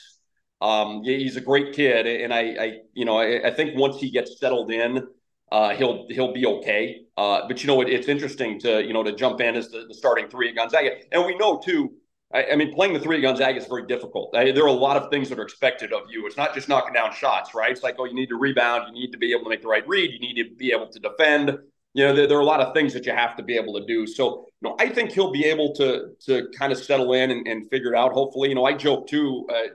Um, 0.62 1.04
he's 1.04 1.38
a 1.38 1.42
great 1.42 1.74
kid, 1.74 2.06
and 2.06 2.32
I, 2.34 2.40
I 2.40 2.78
you 2.94 3.04
know, 3.04 3.18
I, 3.18 3.48
I, 3.48 3.52
think 3.52 3.76
once 3.76 4.00
he 4.00 4.12
gets 4.12 4.40
settled 4.40 4.72
in, 4.72 5.08
uh, 5.52 5.70
he'll 5.70 6.06
he'll 6.10 6.34
be 6.34 6.46
okay. 6.46 7.02
Uh, 7.18 7.48
but 7.48 7.64
you 7.64 7.68
know, 7.68 7.82
it, 7.82 7.90
it's 7.90 8.08
interesting 8.08 8.60
to 8.60 8.86
you 8.86 8.94
know 8.94 9.02
to 9.02 9.14
jump 9.14 9.42
in 9.42 9.56
as 9.56 9.70
the, 9.70 9.86
the 9.88 9.94
starting 9.96 10.30
three 10.30 10.50
at 10.50 10.56
Gonzaga, 10.56 10.92
and 11.12 11.26
we 11.26 11.36
know 11.36 11.60
too. 11.60 11.94
I, 12.34 12.52
I, 12.52 12.56
mean, 12.56 12.74
playing 12.74 12.94
the 12.94 13.00
three 13.00 13.18
at 13.18 13.22
Gonzaga 13.22 13.58
is 13.58 13.68
very 13.68 13.86
difficult. 13.86 14.36
I, 14.36 14.52
there 14.52 14.64
are 14.64 14.68
a 14.68 14.72
lot 14.72 14.98
of 14.98 15.10
things 15.10 15.30
that 15.30 15.40
are 15.40 15.44
expected 15.44 15.94
of 15.94 16.04
you. 16.10 16.26
It's 16.26 16.38
not 16.38 16.54
just 16.54 16.70
knocking 16.70 16.94
down 16.94 17.14
shots, 17.14 17.54
right? 17.54 17.72
It's 17.72 17.84
like, 17.84 17.96
oh, 18.00 18.06
you 18.06 18.14
need 18.14 18.30
to 18.30 18.38
rebound, 18.38 18.86
you 18.88 18.94
need 18.94 19.12
to 19.12 19.18
be 19.18 19.32
able 19.32 19.44
to 19.44 19.50
make 19.50 19.62
the 19.62 19.68
right 19.68 19.88
read, 19.88 20.12
you 20.12 20.20
need 20.20 20.42
to 20.42 20.56
be 20.56 20.72
able 20.72 20.88
to 20.88 21.00
defend. 21.00 21.58
You 21.94 22.06
know, 22.06 22.16
there, 22.16 22.28
there 22.28 22.38
are 22.38 22.42
a 22.42 22.46
lot 22.46 22.62
of 22.62 22.74
things 22.74 22.94
that 22.94 23.06
you 23.06 23.12
have 23.12 23.36
to 23.36 23.44
be 23.44 23.56
able 23.58 23.78
to 23.78 23.86
do. 23.86 24.08
So, 24.08 24.46
you 24.62 24.70
know, 24.70 24.78
I 24.80 24.88
think 24.88 25.12
he'll 25.12 25.32
be 25.32 25.46
able 25.46 25.74
to 25.76 26.12
to 26.26 26.48
kind 26.58 26.72
of 26.72 26.78
settle 26.78 27.12
in 27.14 27.32
and, 27.32 27.46
and 27.48 27.70
figure 27.70 27.94
it 27.94 27.98
out. 27.98 28.14
Hopefully, 28.14 28.50
you 28.50 28.56
know, 28.56 28.64
I 28.66 28.74
joked 28.74 29.10
too 29.10 29.46
uh, 29.54 29.68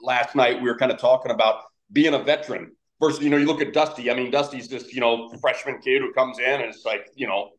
last 0.00 0.36
night. 0.36 0.62
We 0.62 0.68
were 0.68 0.78
kind 0.78 0.92
of 0.92 0.98
talking 0.98 1.32
about 1.32 1.62
being 1.92 2.14
a 2.14 2.18
veteran 2.18 2.72
versus, 3.00 3.22
you 3.22 3.30
know, 3.30 3.36
you 3.36 3.46
look 3.46 3.60
at 3.60 3.72
Dusty. 3.72 4.10
I 4.10 4.14
mean, 4.14 4.30
Dusty's 4.30 4.68
this, 4.68 4.94
you 4.94 5.00
know, 5.00 5.30
freshman 5.40 5.80
kid 5.80 6.00
who 6.00 6.12
comes 6.12 6.38
in 6.38 6.60
and 6.60 6.64
it's 6.64 6.84
like, 6.84 7.08
you 7.16 7.26
know, 7.26 7.50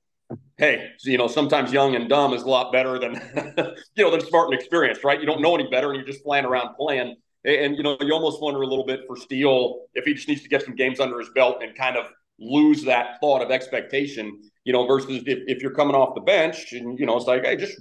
hey, 0.58 0.92
you 1.04 1.18
know, 1.18 1.28
sometimes 1.28 1.74
young 1.74 1.96
and 1.96 2.08
dumb 2.08 2.34
is 2.34 2.44
a 2.44 2.50
lot 2.50 2.72
better 2.72 2.98
than, 2.98 3.14
you 3.96 4.04
know, 4.04 4.12
than 4.12 4.22
smart 4.22 4.52
and 4.52 4.60
experienced, 4.60 5.04
right? 5.04 5.20
You 5.20 5.26
don't 5.26 5.42
know 5.42 5.56
any 5.56 5.68
better 5.70 5.90
and 5.90 5.98
you're 5.98 6.06
just 6.06 6.24
flying 6.24 6.46
around 6.46 6.76
playing. 6.76 7.16
And, 7.44 7.76
you 7.78 7.84
know, 7.84 7.98
you 8.00 8.14
almost 8.14 8.42
wonder 8.42 8.62
a 8.62 8.68
little 8.68 8.86
bit 8.86 9.02
for 9.06 9.16
Steele 9.16 9.86
if 9.94 10.06
he 10.06 10.14
just 10.14 10.28
needs 10.28 10.42
to 10.42 10.50
get 10.50 10.64
some 10.64 10.76
games 10.76 11.00
under 11.00 11.20
his 11.20 11.30
belt 11.36 11.62
and 11.62 11.76
kind 11.76 11.98
of 11.98 12.06
lose 12.40 12.84
that 12.84 13.20
thought 13.22 13.42
of 13.42 13.52
expectation, 13.52 14.42
you 14.64 14.74
know, 14.74 14.88
versus 14.88 15.24
if, 15.28 15.40
if 15.48 15.62
you're 15.62 15.76
coming 15.76 15.96
off 15.96 16.16
the 16.16 16.22
bench 16.22 16.74
and, 16.74 16.98
you 17.00 17.06
know, 17.06 17.16
it's 17.18 17.28
like, 17.28 17.44
hey, 17.44 17.56
just 17.56 17.80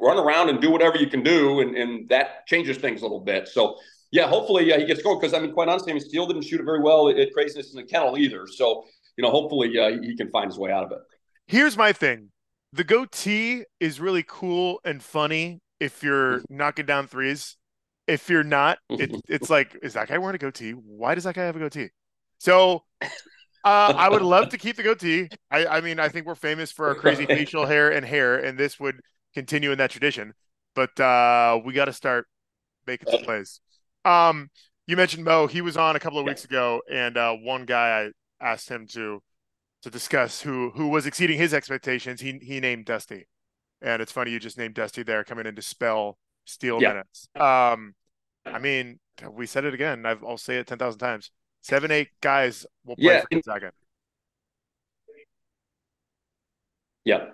run 0.00 0.18
around 0.18 0.48
and 0.48 0.60
do 0.60 0.70
whatever 0.70 0.96
you 0.96 1.08
can 1.08 1.22
do. 1.22 1.60
And, 1.60 1.76
and 1.76 2.08
that 2.08 2.46
changes 2.46 2.78
things 2.78 3.00
a 3.00 3.04
little 3.04 3.20
bit. 3.20 3.48
So, 3.48 3.76
yeah, 4.12 4.26
hopefully 4.26 4.72
uh, 4.72 4.78
he 4.78 4.86
gets 4.86 5.02
going 5.02 5.18
because 5.18 5.34
I 5.34 5.40
mean, 5.40 5.52
quite 5.52 5.68
honestly, 5.68 5.92
I 5.92 5.94
mean, 5.94 6.04
Steele 6.04 6.26
didn't 6.26 6.42
shoot 6.42 6.60
it 6.60 6.64
very 6.64 6.80
well 6.80 7.08
at 7.08 7.28
Kraziness 7.36 7.70
in 7.70 7.76
the 7.76 7.84
Kennel 7.84 8.16
either. 8.16 8.46
So 8.46 8.84
you 9.16 9.22
know, 9.22 9.30
hopefully 9.30 9.78
uh, 9.78 10.00
he 10.00 10.16
can 10.16 10.30
find 10.30 10.50
his 10.50 10.58
way 10.58 10.70
out 10.70 10.84
of 10.84 10.92
it. 10.92 10.98
Here's 11.52 11.76
my 11.76 11.92
thing: 11.92 12.30
the 12.72 12.82
goatee 12.82 13.64
is 13.78 14.00
really 14.00 14.24
cool 14.26 14.80
and 14.86 15.02
funny 15.02 15.60
if 15.80 16.02
you're 16.02 16.38
mm-hmm. 16.38 16.56
knocking 16.56 16.86
down 16.86 17.06
threes. 17.06 17.58
If 18.06 18.30
you're 18.30 18.42
not, 18.42 18.78
it, 18.88 19.14
it's 19.28 19.50
like, 19.50 19.78
is 19.82 19.92
that 19.92 20.08
guy 20.08 20.16
wearing 20.16 20.34
a 20.34 20.38
goatee? 20.38 20.70
Why 20.70 21.14
does 21.14 21.24
that 21.24 21.34
guy 21.34 21.44
have 21.44 21.54
a 21.54 21.58
goatee? 21.58 21.90
So 22.38 22.84
uh, 23.02 23.06
I 23.64 24.08
would 24.08 24.22
love 24.22 24.48
to 24.48 24.56
keep 24.56 24.76
the 24.76 24.82
goatee. 24.82 25.28
I, 25.50 25.66
I, 25.66 25.80
mean, 25.82 26.00
I 26.00 26.08
think 26.08 26.24
we're 26.24 26.34
famous 26.34 26.72
for 26.72 26.88
our 26.88 26.94
crazy 26.94 27.26
facial 27.26 27.66
hair 27.66 27.92
and 27.92 28.04
hair, 28.06 28.38
and 28.38 28.58
this 28.58 28.80
would 28.80 29.00
continue 29.34 29.72
in 29.72 29.78
that 29.78 29.90
tradition. 29.90 30.32
But 30.74 30.98
uh, 30.98 31.60
we 31.62 31.74
got 31.74 31.84
to 31.84 31.92
start 31.92 32.26
making 32.86 33.10
some 33.10 33.24
plays. 33.24 33.60
Um, 34.06 34.48
you 34.86 34.96
mentioned 34.96 35.24
Mo. 35.24 35.48
He 35.48 35.60
was 35.60 35.76
on 35.76 35.96
a 35.96 36.00
couple 36.00 36.18
of 36.18 36.24
weeks 36.24 36.46
ago, 36.46 36.80
and 36.90 37.18
uh, 37.18 37.34
one 37.34 37.66
guy 37.66 38.10
I 38.40 38.52
asked 38.52 38.70
him 38.70 38.86
to 38.92 39.22
to 39.82 39.90
discuss 39.90 40.42
who 40.42 40.70
who 40.70 40.88
was 40.88 41.06
exceeding 41.06 41.38
his 41.38 41.52
expectations. 41.52 42.20
He 42.20 42.38
he 42.42 42.60
named 42.60 42.86
Dusty, 42.86 43.28
and 43.80 44.00
it's 44.00 44.12
funny 44.12 44.30
you 44.30 44.40
just 44.40 44.58
named 44.58 44.74
Dusty 44.74 45.02
there 45.02 45.24
coming 45.24 45.46
in 45.46 45.54
to 45.56 45.62
spell 45.62 46.18
Steele 46.44 46.80
yeah. 46.80 46.88
minutes. 46.88 47.28
Um, 47.36 47.94
I 48.46 48.58
mean, 48.58 48.98
we 49.30 49.46
said 49.46 49.64
it 49.64 49.74
again. 49.74 50.04
i 50.06 50.14
will 50.14 50.38
say 50.38 50.56
it 50.56 50.66
ten 50.66 50.78
thousand 50.78 50.98
times. 50.98 51.30
Seven, 51.62 51.92
eight 51.92 52.08
guys 52.20 52.66
will 52.84 52.96
play 52.96 53.14
yeah. 53.14 53.20
for 53.20 53.28
Gonzaga. 53.30 53.72
Yeah. 57.04 57.26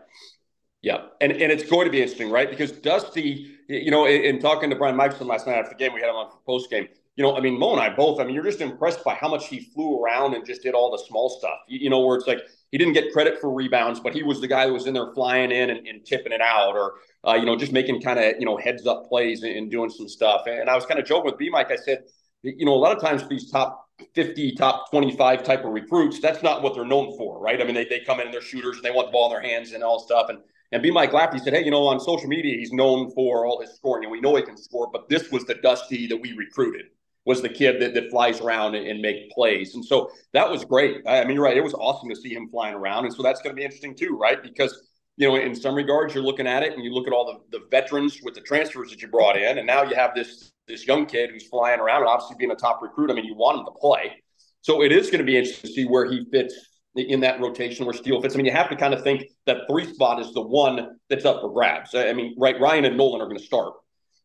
Yeah, 0.80 1.06
and 1.20 1.32
and 1.32 1.50
it's 1.50 1.68
going 1.68 1.86
to 1.86 1.90
be 1.90 2.00
interesting, 2.00 2.30
right? 2.30 2.48
Because 2.48 2.70
Dusty, 2.70 3.56
you 3.68 3.90
know, 3.90 4.06
in, 4.06 4.22
in 4.22 4.38
talking 4.38 4.70
to 4.70 4.76
Brian 4.76 4.94
Michaelson 4.94 5.26
last 5.26 5.44
night 5.46 5.56
after 5.56 5.70
the 5.70 5.76
game, 5.76 5.92
we 5.92 6.00
had 6.00 6.08
him 6.08 6.14
on 6.14 6.30
for 6.30 6.38
post 6.46 6.70
game. 6.70 6.86
You 7.18 7.24
know, 7.24 7.36
I 7.36 7.40
mean, 7.40 7.58
Mo 7.58 7.72
and 7.72 7.80
I 7.80 7.90
both. 7.90 8.20
I 8.20 8.24
mean, 8.24 8.36
you're 8.36 8.44
just 8.44 8.60
impressed 8.60 9.02
by 9.02 9.14
how 9.14 9.28
much 9.28 9.48
he 9.48 9.58
flew 9.58 10.00
around 10.00 10.34
and 10.34 10.46
just 10.46 10.62
did 10.62 10.72
all 10.72 10.92
the 10.92 11.02
small 11.08 11.28
stuff. 11.28 11.58
You, 11.66 11.80
you 11.80 11.90
know, 11.90 12.00
where 12.06 12.16
it's 12.16 12.28
like 12.28 12.38
he 12.70 12.78
didn't 12.78 12.92
get 12.92 13.12
credit 13.12 13.40
for 13.40 13.52
rebounds, 13.52 13.98
but 13.98 14.14
he 14.14 14.22
was 14.22 14.40
the 14.40 14.46
guy 14.46 14.68
who 14.68 14.72
was 14.72 14.86
in 14.86 14.94
there 14.94 15.12
flying 15.14 15.50
in 15.50 15.70
and, 15.70 15.84
and 15.84 16.06
tipping 16.06 16.30
it 16.30 16.40
out, 16.40 16.76
or 16.76 16.94
uh, 17.26 17.34
you 17.34 17.44
know, 17.44 17.56
just 17.56 17.72
making 17.72 18.00
kind 18.02 18.20
of 18.20 18.34
you 18.38 18.46
know 18.46 18.56
heads 18.56 18.86
up 18.86 19.08
plays 19.08 19.42
and, 19.42 19.54
and 19.56 19.68
doing 19.68 19.90
some 19.90 20.08
stuff. 20.08 20.42
And 20.46 20.70
I 20.70 20.76
was 20.76 20.86
kind 20.86 21.00
of 21.00 21.06
joking 21.06 21.26
with 21.26 21.38
B 21.38 21.50
Mike. 21.50 21.72
I 21.72 21.76
said, 21.76 22.04
you 22.44 22.64
know, 22.64 22.72
a 22.72 22.78
lot 22.78 22.96
of 22.96 23.02
times 23.02 23.26
these 23.28 23.50
top 23.50 23.84
50, 24.14 24.52
top 24.52 24.88
25 24.92 25.42
type 25.42 25.64
of 25.64 25.72
recruits, 25.72 26.20
that's 26.20 26.44
not 26.44 26.62
what 26.62 26.74
they're 26.76 26.84
known 26.84 27.16
for, 27.18 27.40
right? 27.40 27.60
I 27.60 27.64
mean, 27.64 27.74
they, 27.74 27.84
they 27.84 27.98
come 27.98 28.20
in 28.20 28.26
and 28.26 28.34
they're 28.34 28.40
shooters 28.40 28.76
and 28.76 28.84
they 28.84 28.92
want 28.92 29.08
the 29.08 29.12
ball 29.12 29.26
in 29.26 29.32
their 29.32 29.50
hands 29.50 29.72
and 29.72 29.82
all 29.82 29.98
stuff. 29.98 30.28
And 30.28 30.38
and 30.70 30.82
B. 30.82 30.90
Mike 30.90 31.12
Lafferty 31.12 31.38
said, 31.38 31.54
hey, 31.54 31.64
you 31.64 31.70
know, 31.70 31.86
on 31.86 31.98
social 31.98 32.28
media, 32.28 32.56
he's 32.56 32.72
known 32.72 33.10
for 33.12 33.46
all 33.46 33.60
his 33.60 33.74
scoring, 33.74 34.04
and 34.04 34.12
we 34.12 34.20
know 34.20 34.36
he 34.36 34.42
can 34.42 34.56
score, 34.56 34.90
but 34.92 35.08
this 35.08 35.30
was 35.30 35.44
the 35.44 35.54
Dusty 35.54 36.06
that 36.08 36.16
we 36.16 36.32
recruited, 36.34 36.86
was 37.28 37.42
the 37.42 37.48
kid 37.48 37.80
that, 37.82 37.92
that 37.92 38.10
flies 38.10 38.40
around 38.40 38.74
and, 38.74 38.86
and 38.86 39.02
make 39.02 39.30
plays. 39.30 39.74
And 39.74 39.84
so 39.84 40.10
that 40.32 40.50
was 40.50 40.64
great. 40.64 41.02
I 41.06 41.24
mean, 41.24 41.34
you're 41.34 41.44
right. 41.44 41.58
It 41.58 41.62
was 41.62 41.74
awesome 41.74 42.08
to 42.08 42.16
see 42.16 42.32
him 42.32 42.48
flying 42.48 42.74
around. 42.74 43.04
And 43.04 43.12
so 43.14 43.22
that's 43.22 43.42
going 43.42 43.54
to 43.54 43.60
be 43.60 43.64
interesting 43.64 43.94
too, 43.94 44.16
right? 44.16 44.42
Because, 44.42 44.72
you 45.18 45.28
know, 45.28 45.36
in 45.36 45.54
some 45.54 45.74
regards, 45.74 46.14
you're 46.14 46.24
looking 46.24 46.46
at 46.46 46.62
it 46.62 46.72
and 46.72 46.82
you 46.82 46.90
look 46.90 47.06
at 47.06 47.12
all 47.12 47.26
the, 47.30 47.58
the 47.58 47.64
veterans 47.70 48.20
with 48.24 48.34
the 48.34 48.40
transfers 48.40 48.88
that 48.90 49.02
you 49.02 49.08
brought 49.08 49.36
in, 49.36 49.58
and 49.58 49.66
now 49.66 49.82
you 49.82 49.94
have 49.94 50.14
this 50.14 50.52
this 50.66 50.86
young 50.86 51.06
kid 51.06 51.30
who's 51.30 51.46
flying 51.48 51.80
around 51.80 52.02
and 52.02 52.08
obviously 52.08 52.36
being 52.38 52.50
a 52.50 52.54
top 52.54 52.80
recruit. 52.82 53.10
I 53.10 53.14
mean, 53.14 53.24
you 53.24 53.34
want 53.34 53.58
him 53.58 53.66
to 53.66 53.72
play. 53.72 54.22
So 54.62 54.82
it 54.82 54.92
is 54.92 55.06
going 55.06 55.18
to 55.18 55.24
be 55.24 55.36
interesting 55.36 55.68
to 55.68 55.74
see 55.74 55.84
where 55.84 56.10
he 56.10 56.26
fits 56.30 56.54
in 56.94 57.20
that 57.20 57.40
rotation 57.40 57.86
where 57.86 57.94
Steele 57.94 58.20
fits. 58.20 58.34
I 58.34 58.36
mean, 58.36 58.46
you 58.46 58.52
have 58.52 58.68
to 58.70 58.76
kind 58.76 58.94
of 58.94 59.02
think 59.02 59.24
that 59.46 59.62
three 59.68 59.86
spot 59.92 60.20
is 60.20 60.32
the 60.32 60.42
one 60.42 60.98
that's 61.08 61.24
up 61.24 61.40
for 61.40 61.52
grabs. 61.52 61.94
I 61.94 62.12
mean, 62.12 62.34
right, 62.38 62.58
Ryan 62.60 62.84
and 62.84 62.96
Nolan 62.96 63.20
are 63.20 63.26
going 63.26 63.38
to 63.38 63.44
start, 63.44 63.74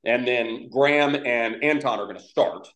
and 0.04 0.28
then 0.28 0.70
Graham 0.70 1.16
and 1.16 1.64
Anton 1.64 2.00
are 2.00 2.06
going 2.06 2.18
to 2.18 2.24
start. 2.24 2.68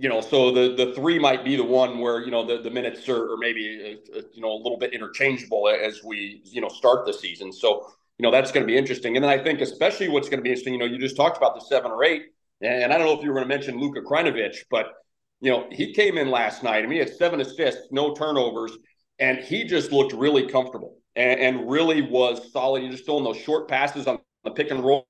You 0.00 0.08
know, 0.08 0.20
so 0.20 0.52
the 0.52 0.74
the 0.76 0.92
three 0.94 1.18
might 1.18 1.44
be 1.44 1.56
the 1.56 1.64
one 1.64 1.98
where 1.98 2.24
you 2.24 2.30
know 2.30 2.46
the, 2.46 2.62
the 2.62 2.70
minutes 2.70 3.08
are, 3.08 3.32
are 3.32 3.36
maybe 3.36 3.98
uh, 4.14 4.18
uh, 4.18 4.22
you 4.32 4.40
know 4.40 4.52
a 4.52 4.60
little 4.62 4.78
bit 4.78 4.94
interchangeable 4.94 5.68
as 5.68 6.02
we 6.04 6.40
you 6.44 6.60
know 6.60 6.68
start 6.68 7.04
the 7.04 7.12
season. 7.12 7.52
So 7.52 7.90
you 8.18 8.22
know 8.22 8.30
that's 8.30 8.52
going 8.52 8.64
to 8.64 8.70
be 8.70 8.78
interesting. 8.78 9.16
And 9.16 9.24
then 9.24 9.30
I 9.30 9.42
think 9.42 9.60
especially 9.60 10.08
what's 10.08 10.28
going 10.28 10.38
to 10.38 10.44
be 10.44 10.50
interesting. 10.50 10.74
You 10.74 10.78
know, 10.78 10.86
you 10.86 10.98
just 10.98 11.16
talked 11.16 11.36
about 11.36 11.56
the 11.56 11.60
seven 11.62 11.90
or 11.90 12.04
eight, 12.04 12.22
and 12.60 12.92
I 12.92 12.98
don't 12.98 13.06
know 13.06 13.18
if 13.18 13.24
you 13.24 13.30
were 13.30 13.34
going 13.34 13.48
to 13.48 13.54
mention 13.54 13.78
Luka 13.80 14.00
Krajnovic, 14.02 14.56
but 14.70 14.92
you 15.40 15.50
know, 15.50 15.66
he 15.70 15.92
came 15.92 16.18
in 16.18 16.30
last 16.30 16.62
night. 16.62 16.78
I 16.78 16.82
mean, 16.82 16.92
he 16.92 16.98
had 16.98 17.14
seven 17.14 17.40
assists, 17.40 17.88
no 17.90 18.14
turnovers, 18.14 18.72
and 19.18 19.38
he 19.38 19.64
just 19.64 19.92
looked 19.92 20.12
really 20.12 20.48
comfortable 20.48 20.96
and, 21.16 21.40
and 21.40 21.70
really 21.70 22.02
was 22.02 22.52
solid. 22.52 22.82
He 22.82 22.88
just 22.88 23.04
throwing 23.04 23.24
those 23.24 23.38
short 23.38 23.68
passes 23.68 24.06
on 24.06 24.18
the 24.44 24.50
pick 24.50 24.70
and 24.70 24.84
roll. 24.84 25.06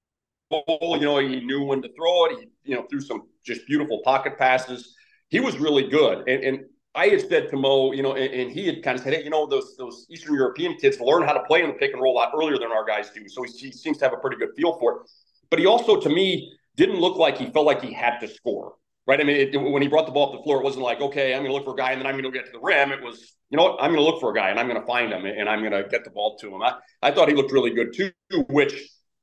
You 0.51 1.01
know, 1.01 1.19
he 1.19 1.41
knew 1.41 1.63
when 1.65 1.83
to 1.83 1.89
throw 1.95 2.27
it. 2.27 2.39
He, 2.41 2.71
you 2.71 2.77
know, 2.77 2.87
threw 2.91 3.01
some 3.01 3.25
just 3.45 3.67
beautiful 3.67 4.01
pocket 4.05 4.39
passes. 4.39 4.95
He 5.29 5.41
was 5.41 5.59
really 5.59 5.89
good. 5.89 6.29
And, 6.29 6.43
and 6.43 6.61
I 6.95 7.09
had 7.09 7.21
said 7.29 7.51
to 7.51 7.57
Mo, 7.57 7.93
you 7.93 8.03
know, 8.03 8.15
and, 8.15 8.33
and, 8.33 8.51
he 8.51 8.67
had 8.67 8.83
kind 8.83 8.97
of 8.97 9.05
said, 9.05 9.13
hey, 9.13 9.23
you 9.23 9.31
know, 9.31 9.47
those 9.47 9.77
those 9.77 10.07
Eastern 10.11 10.35
European 10.35 10.77
kids 10.77 10.99
learn 11.01 11.23
how 11.23 11.33
to 11.33 11.43
play 11.45 11.63
in 11.63 11.69
the 11.69 11.75
pick 11.75 11.93
and 11.93 12.01
roll 12.01 12.15
a 12.15 12.19
lot 12.19 12.33
earlier 12.35 12.59
than 12.59 12.73
our 12.73 12.85
guys 12.85 13.11
do. 13.11 13.29
So 13.29 13.43
he, 13.43 13.53
he 13.53 13.73
seems 13.73 13.99
to 13.99 14.05
have 14.07 14.15
a 14.15 14.17
pretty 14.17 14.37
good 14.37 14.51
feel 14.57 14.79
for 14.79 14.93
it. 14.93 15.11
But 15.51 15.59
he 15.59 15.67
also, 15.67 16.01
to 16.01 16.09
me, 16.09 16.53
didn't 16.77 16.97
look 16.97 17.17
like 17.17 17.37
he 17.37 17.51
felt 17.51 17.67
like 17.67 17.83
he 17.83 17.93
had 17.93 18.19
to 18.21 18.29
score 18.29 18.75
right? 19.09 19.23
I 19.23 19.25
mean, 19.25 19.37
it, 19.37 19.57
when 19.57 19.81
he 19.81 19.89
brought 19.89 20.05
the 20.05 20.13
ball 20.13 20.27
up 20.31 20.39
the 20.39 20.43
floor, 20.45 20.59
it 20.59 20.65
wasn't 20.65 20.85
like, 20.85 21.01
okay, 21.01 21.33
I'm 21.33 21.41
going 21.41 21.51
to 21.51 21.55
look 21.55 21.65
for 21.65 21.73
a 21.73 21.77
guy 21.77 21.93
and 21.93 22.01
then 22.01 22.07
I'm 22.07 22.13
going 22.13 22.31
to 22.31 22.31
get 22.31 22.45
to 22.45 22.53
the 22.53 22.61
rim. 22.61 22.93
It 22.93 23.03
was, 23.03 23.35
you 23.49 23.57
know 23.57 23.65
what, 23.65 23.79
I'm 23.81 23.91
going 23.91 24.05
to 24.05 24.05
look 24.05 24.21
for 24.21 24.31
a 24.31 24.35
guy 24.35 24.51
and 24.51 24.61
I'm 24.61 24.69
going 24.69 24.79
to 24.79 24.87
find 24.87 25.11
him 25.11 25.25
and 25.25 25.49
I'm 25.49 25.61
going 25.61 25.73
to 25.73 25.89
get 25.89 26.05
the 26.05 26.11
ball 26.11 26.37
to 26.37 26.55
him. 26.55 26.63
I, 26.63 26.75
I 27.03 27.11
thought 27.11 27.29
he 27.29 27.35
looked 27.35 27.51
really 27.51 27.71
good 27.71 27.95
too, 27.95 28.13
which, 28.51 28.75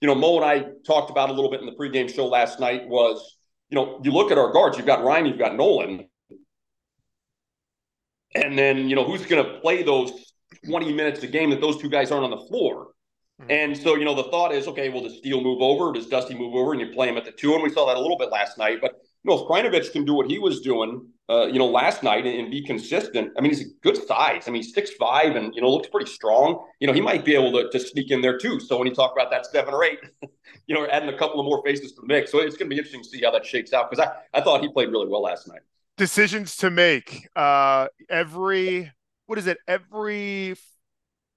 you 0.01 0.07
know, 0.07 0.15
Mo 0.15 0.35
and 0.35 0.45
I 0.45 0.65
talked 0.85 1.09
about 1.09 1.29
a 1.29 1.33
little 1.33 1.49
bit 1.49 1.61
in 1.61 1.65
the 1.65 1.71
pregame 1.73 2.13
show 2.13 2.27
last 2.27 2.59
night 2.59 2.87
was, 2.87 3.37
you 3.69 3.75
know, 3.75 3.99
you 4.03 4.11
look 4.11 4.31
at 4.31 4.37
our 4.37 4.51
guards, 4.51 4.77
you've 4.77 4.85
got 4.85 5.03
Ryan, 5.03 5.25
you've 5.25 5.39
got 5.39 5.55
Nolan. 5.55 6.07
And 8.35 8.57
then, 8.57 8.89
you 8.89 8.95
know, 8.95 9.05
who's 9.05 9.25
going 9.25 9.43
to 9.43 9.59
play 9.61 9.83
those 9.83 10.11
20 10.67 10.93
minutes 10.93 11.23
a 11.23 11.27
game 11.27 11.49
that 11.51 11.61
those 11.61 11.81
two 11.81 11.89
guys 11.89 12.11
aren't 12.11 12.25
on 12.25 12.31
the 12.31 12.45
floor? 12.47 12.89
Hmm. 13.41 13.47
And 13.49 13.77
so, 13.77 13.95
you 13.95 14.05
know, 14.05 14.13
the 14.15 14.25
thought 14.25 14.53
is, 14.53 14.67
okay, 14.67 14.89
well, 14.89 15.03
does 15.03 15.17
Steele 15.17 15.41
move 15.41 15.61
over? 15.61 15.93
Does 15.93 16.07
Dusty 16.07 16.35
move 16.35 16.53
over? 16.53 16.73
And 16.73 16.81
you 16.81 16.87
play 16.87 17.07
him 17.07 17.17
at 17.17 17.25
the 17.25 17.31
two. 17.31 17.53
And 17.53 17.63
we 17.63 17.69
saw 17.69 17.85
that 17.87 17.95
a 17.95 17.99
little 17.99 18.17
bit 18.17 18.29
last 18.29 18.57
night. 18.57 18.79
But 18.81 18.95
you 19.23 19.31
know, 19.31 19.41
if 19.41 19.47
Krajnovic 19.47 19.91
can 19.91 20.05
do 20.05 20.13
what 20.13 20.29
he 20.29 20.37
was 20.37 20.61
doing, 20.61 21.07
uh, 21.27 21.47
you 21.47 21.57
know, 21.57 21.65
last 21.65 22.03
night 22.03 22.25
and, 22.25 22.39
and, 22.39 22.51
be 22.51 22.61
consistent, 22.61 23.31
I 23.35 23.41
mean, 23.41 23.51
he's 23.51 23.61
a 23.61 23.69
good 23.81 23.97
size. 23.97 24.47
I 24.47 24.51
mean, 24.51 24.61
six 24.61 24.91
five 24.91 25.35
and 25.35 25.55
you 25.55 25.61
know 25.61 25.69
looks 25.69 25.87
pretty 25.87 26.09
strong. 26.09 26.63
You 26.79 26.85
know, 26.85 26.93
he 26.93 27.01
might 27.01 27.25
be 27.25 27.33
able 27.33 27.51
to, 27.53 27.69
to 27.69 27.79
sneak 27.79 28.11
in 28.11 28.21
there 28.21 28.37
too. 28.37 28.59
So 28.59 28.77
when 28.77 28.87
you 28.87 28.93
talk 28.93 29.11
about 29.13 29.31
that 29.31 29.47
seven 29.47 29.73
or 29.73 29.83
eight, 29.83 29.99
you 30.67 30.75
know, 30.75 30.85
adding 30.87 31.09
a 31.09 31.17
couple 31.17 31.39
of 31.39 31.45
more 31.45 31.63
faces 31.63 31.93
to 31.93 32.01
the 32.01 32.07
mix, 32.07 32.31
so 32.31 32.39
it's 32.39 32.55
going 32.55 32.69
to 32.69 32.75
be 32.75 32.77
interesting 32.77 33.01
to 33.01 33.09
see 33.09 33.21
how 33.23 33.31
that 33.31 33.43
shakes 33.43 33.73
out 33.73 33.89
because 33.89 34.05
I 34.05 34.37
I 34.37 34.41
thought 34.41 34.61
he 34.61 34.71
played 34.71 34.89
really 34.89 35.07
well 35.07 35.23
last 35.23 35.47
night. 35.47 35.61
Decisions 35.97 36.57
to 36.57 36.69
make. 36.69 37.27
Uh, 37.35 37.87
every 38.07 38.91
what 39.25 39.39
is 39.39 39.47
it? 39.47 39.57
Every 39.67 40.55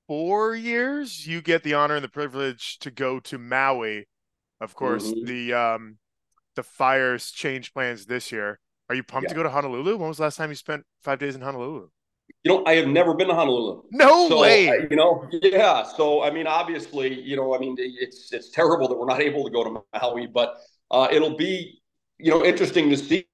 four 0.07 0.55
years, 0.55 1.27
you 1.27 1.40
get 1.40 1.62
the 1.62 1.74
honor 1.74 1.94
and 1.94 2.05
the 2.05 2.09
privilege 2.09 2.79
to 2.81 2.90
go 2.90 3.20
to 3.20 3.38
Maui. 3.38 4.07
Of 4.61 4.74
course, 4.74 5.07
mm-hmm. 5.07 5.24
the 5.24 5.55
um 5.55 5.98
the 6.57 6.62
Fire's 6.62 7.31
change 7.31 7.72
plans 7.72 8.05
this 8.05 8.31
year. 8.33 8.59
Are 8.88 8.94
you 8.94 9.03
pumped 9.03 9.24
yeah. 9.24 9.29
to 9.31 9.35
go 9.35 9.42
to 9.42 9.51
Honolulu? 9.51 9.96
When 9.96 10.09
was 10.09 10.16
the 10.16 10.24
last 10.24 10.37
time 10.37 10.51
you 10.51 10.57
spent 10.57 10.85
five 11.03 11.18
days 11.18 11.35
in 11.35 11.42
Honolulu? 11.42 11.88
You 12.44 12.53
know, 12.53 12.64
I 12.66 12.74
have 12.74 12.87
never 12.87 13.14
been 13.14 13.29
to 13.29 13.35
Honolulu. 13.35 13.83
No 13.90 14.29
so, 14.29 14.40
way. 14.40 14.66
you 14.90 14.96
know, 14.96 15.29
yeah. 15.42 15.83
So 15.83 16.22
I 16.22 16.31
mean, 16.31 16.46
obviously, 16.46 17.20
you 17.20 17.37
know, 17.37 17.55
I 17.55 17.59
mean, 17.59 17.77
it's 17.79 18.33
it's 18.33 18.51
terrible 18.51 18.88
that 18.88 18.96
we're 18.96 19.07
not 19.07 19.20
able 19.20 19.44
to 19.44 19.51
go 19.51 19.64
to 19.64 19.83
Maui, 19.94 20.27
but 20.27 20.57
uh, 20.90 21.09
it'll 21.11 21.37
be 21.37 21.81
you 22.18 22.31
know 22.31 22.44
interesting 22.44 22.90
to 22.90 22.96
see 22.96 23.27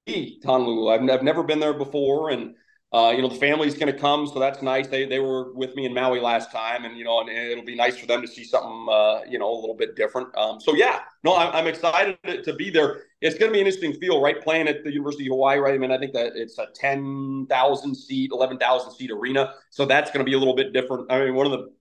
Honolulu. 0.44 0.88
I've, 0.88 1.08
I've 1.10 1.22
never 1.22 1.42
been 1.42 1.60
there 1.60 1.74
before, 1.74 2.30
and 2.30 2.54
uh, 2.94 3.10
you 3.10 3.20
know, 3.22 3.28
the 3.28 3.34
family's 3.34 3.74
going 3.74 3.92
to 3.92 3.98
come, 3.98 4.24
so 4.24 4.38
that's 4.38 4.62
nice. 4.62 4.86
They 4.86 5.04
they 5.04 5.18
were 5.18 5.52
with 5.52 5.74
me 5.74 5.84
in 5.84 5.92
Maui 5.92 6.20
last 6.20 6.52
time, 6.52 6.84
and 6.84 6.96
you 6.96 7.02
know, 7.02 7.18
and 7.18 7.28
it'll 7.28 7.64
be 7.64 7.74
nice 7.74 7.96
for 7.98 8.06
them 8.06 8.22
to 8.22 8.28
see 8.28 8.44
something, 8.44 8.86
uh, 8.88 9.22
you 9.28 9.36
know, 9.36 9.52
a 9.52 9.58
little 9.58 9.74
bit 9.74 9.96
different. 9.96 10.28
Um, 10.38 10.60
so 10.60 10.76
yeah, 10.76 11.00
no, 11.24 11.34
I'm, 11.34 11.52
I'm 11.52 11.66
excited 11.66 12.16
to, 12.44 12.52
be 12.52 12.70
there. 12.70 13.02
It's 13.20 13.36
going 13.36 13.50
to 13.50 13.52
be 13.52 13.60
an 13.60 13.66
interesting 13.66 13.94
feel, 13.94 14.22
right? 14.22 14.40
Playing 14.40 14.68
at 14.68 14.84
the 14.84 14.92
University 14.92 15.26
of 15.26 15.30
Hawaii, 15.30 15.58
right? 15.58 15.74
I 15.74 15.78
mean, 15.78 15.90
I 15.90 15.98
think 15.98 16.12
that 16.12 16.36
it's 16.36 16.56
a 16.58 16.68
ten 16.72 17.48
thousand 17.50 17.96
seat, 17.96 18.30
eleven 18.32 18.58
thousand 18.58 18.92
seat 18.92 19.10
arena, 19.10 19.54
so 19.70 19.86
that's 19.86 20.12
going 20.12 20.24
to 20.24 20.30
be 20.30 20.36
a 20.36 20.38
little 20.38 20.54
bit 20.54 20.72
different. 20.72 21.10
I 21.10 21.24
mean, 21.24 21.34
one 21.34 21.46
of 21.46 21.52
the 21.52 21.72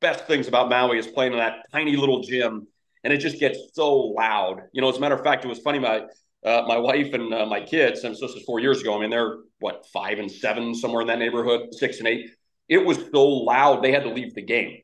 best 0.00 0.26
things 0.26 0.48
about 0.48 0.68
Maui 0.68 0.98
is 0.98 1.06
playing 1.06 1.30
in 1.30 1.38
that 1.38 1.66
tiny 1.70 1.94
little 1.94 2.22
gym, 2.22 2.66
and 3.04 3.12
it 3.12 3.18
just 3.18 3.38
gets 3.38 3.60
so 3.74 3.94
loud. 3.94 4.62
You 4.72 4.82
know, 4.82 4.88
as 4.88 4.96
a 4.96 5.00
matter 5.00 5.14
of 5.14 5.22
fact, 5.22 5.44
it 5.44 5.48
was 5.48 5.60
funny. 5.60 5.78
My 5.78 6.06
uh, 6.46 6.64
my 6.66 6.78
wife 6.78 7.12
and 7.12 7.34
uh, 7.34 7.44
my 7.44 7.60
kids, 7.60 8.04
and 8.04 8.16
so 8.16 8.26
this 8.26 8.36
is 8.36 8.42
four 8.44 8.60
years 8.60 8.80
ago. 8.80 8.96
I 8.96 9.00
mean, 9.00 9.10
they're 9.10 9.38
what 9.58 9.84
five 9.92 10.18
and 10.18 10.30
seven, 10.30 10.74
somewhere 10.74 11.02
in 11.02 11.08
that 11.08 11.18
neighborhood, 11.18 11.74
six 11.74 11.98
and 11.98 12.06
eight. 12.06 12.30
It 12.68 12.78
was 12.78 12.98
so 13.12 13.26
loud 13.26 13.82
they 13.82 13.92
had 13.92 14.04
to 14.04 14.10
leave 14.10 14.34
the 14.34 14.42
game 14.42 14.78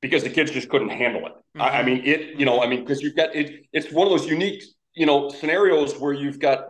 because 0.00 0.22
the 0.22 0.30
kids 0.30 0.52
just 0.52 0.68
couldn't 0.68 0.90
handle 0.90 1.26
it. 1.26 1.32
Mm-hmm. 1.32 1.62
I, 1.62 1.64
I, 1.64 1.70
mm-hmm. 1.78 1.86
mean, 1.86 2.02
it. 2.04 2.38
You 2.38 2.46
know, 2.46 2.62
I 2.62 2.68
mean, 2.68 2.80
because 2.80 3.02
you've 3.02 3.16
got 3.16 3.34
it. 3.34 3.66
It's 3.72 3.92
one 3.92 4.06
of 4.06 4.12
those 4.12 4.28
unique, 4.28 4.62
you 4.94 5.04
know, 5.04 5.28
scenarios 5.28 5.98
where 5.98 6.12
you've 6.12 6.38
got 6.38 6.60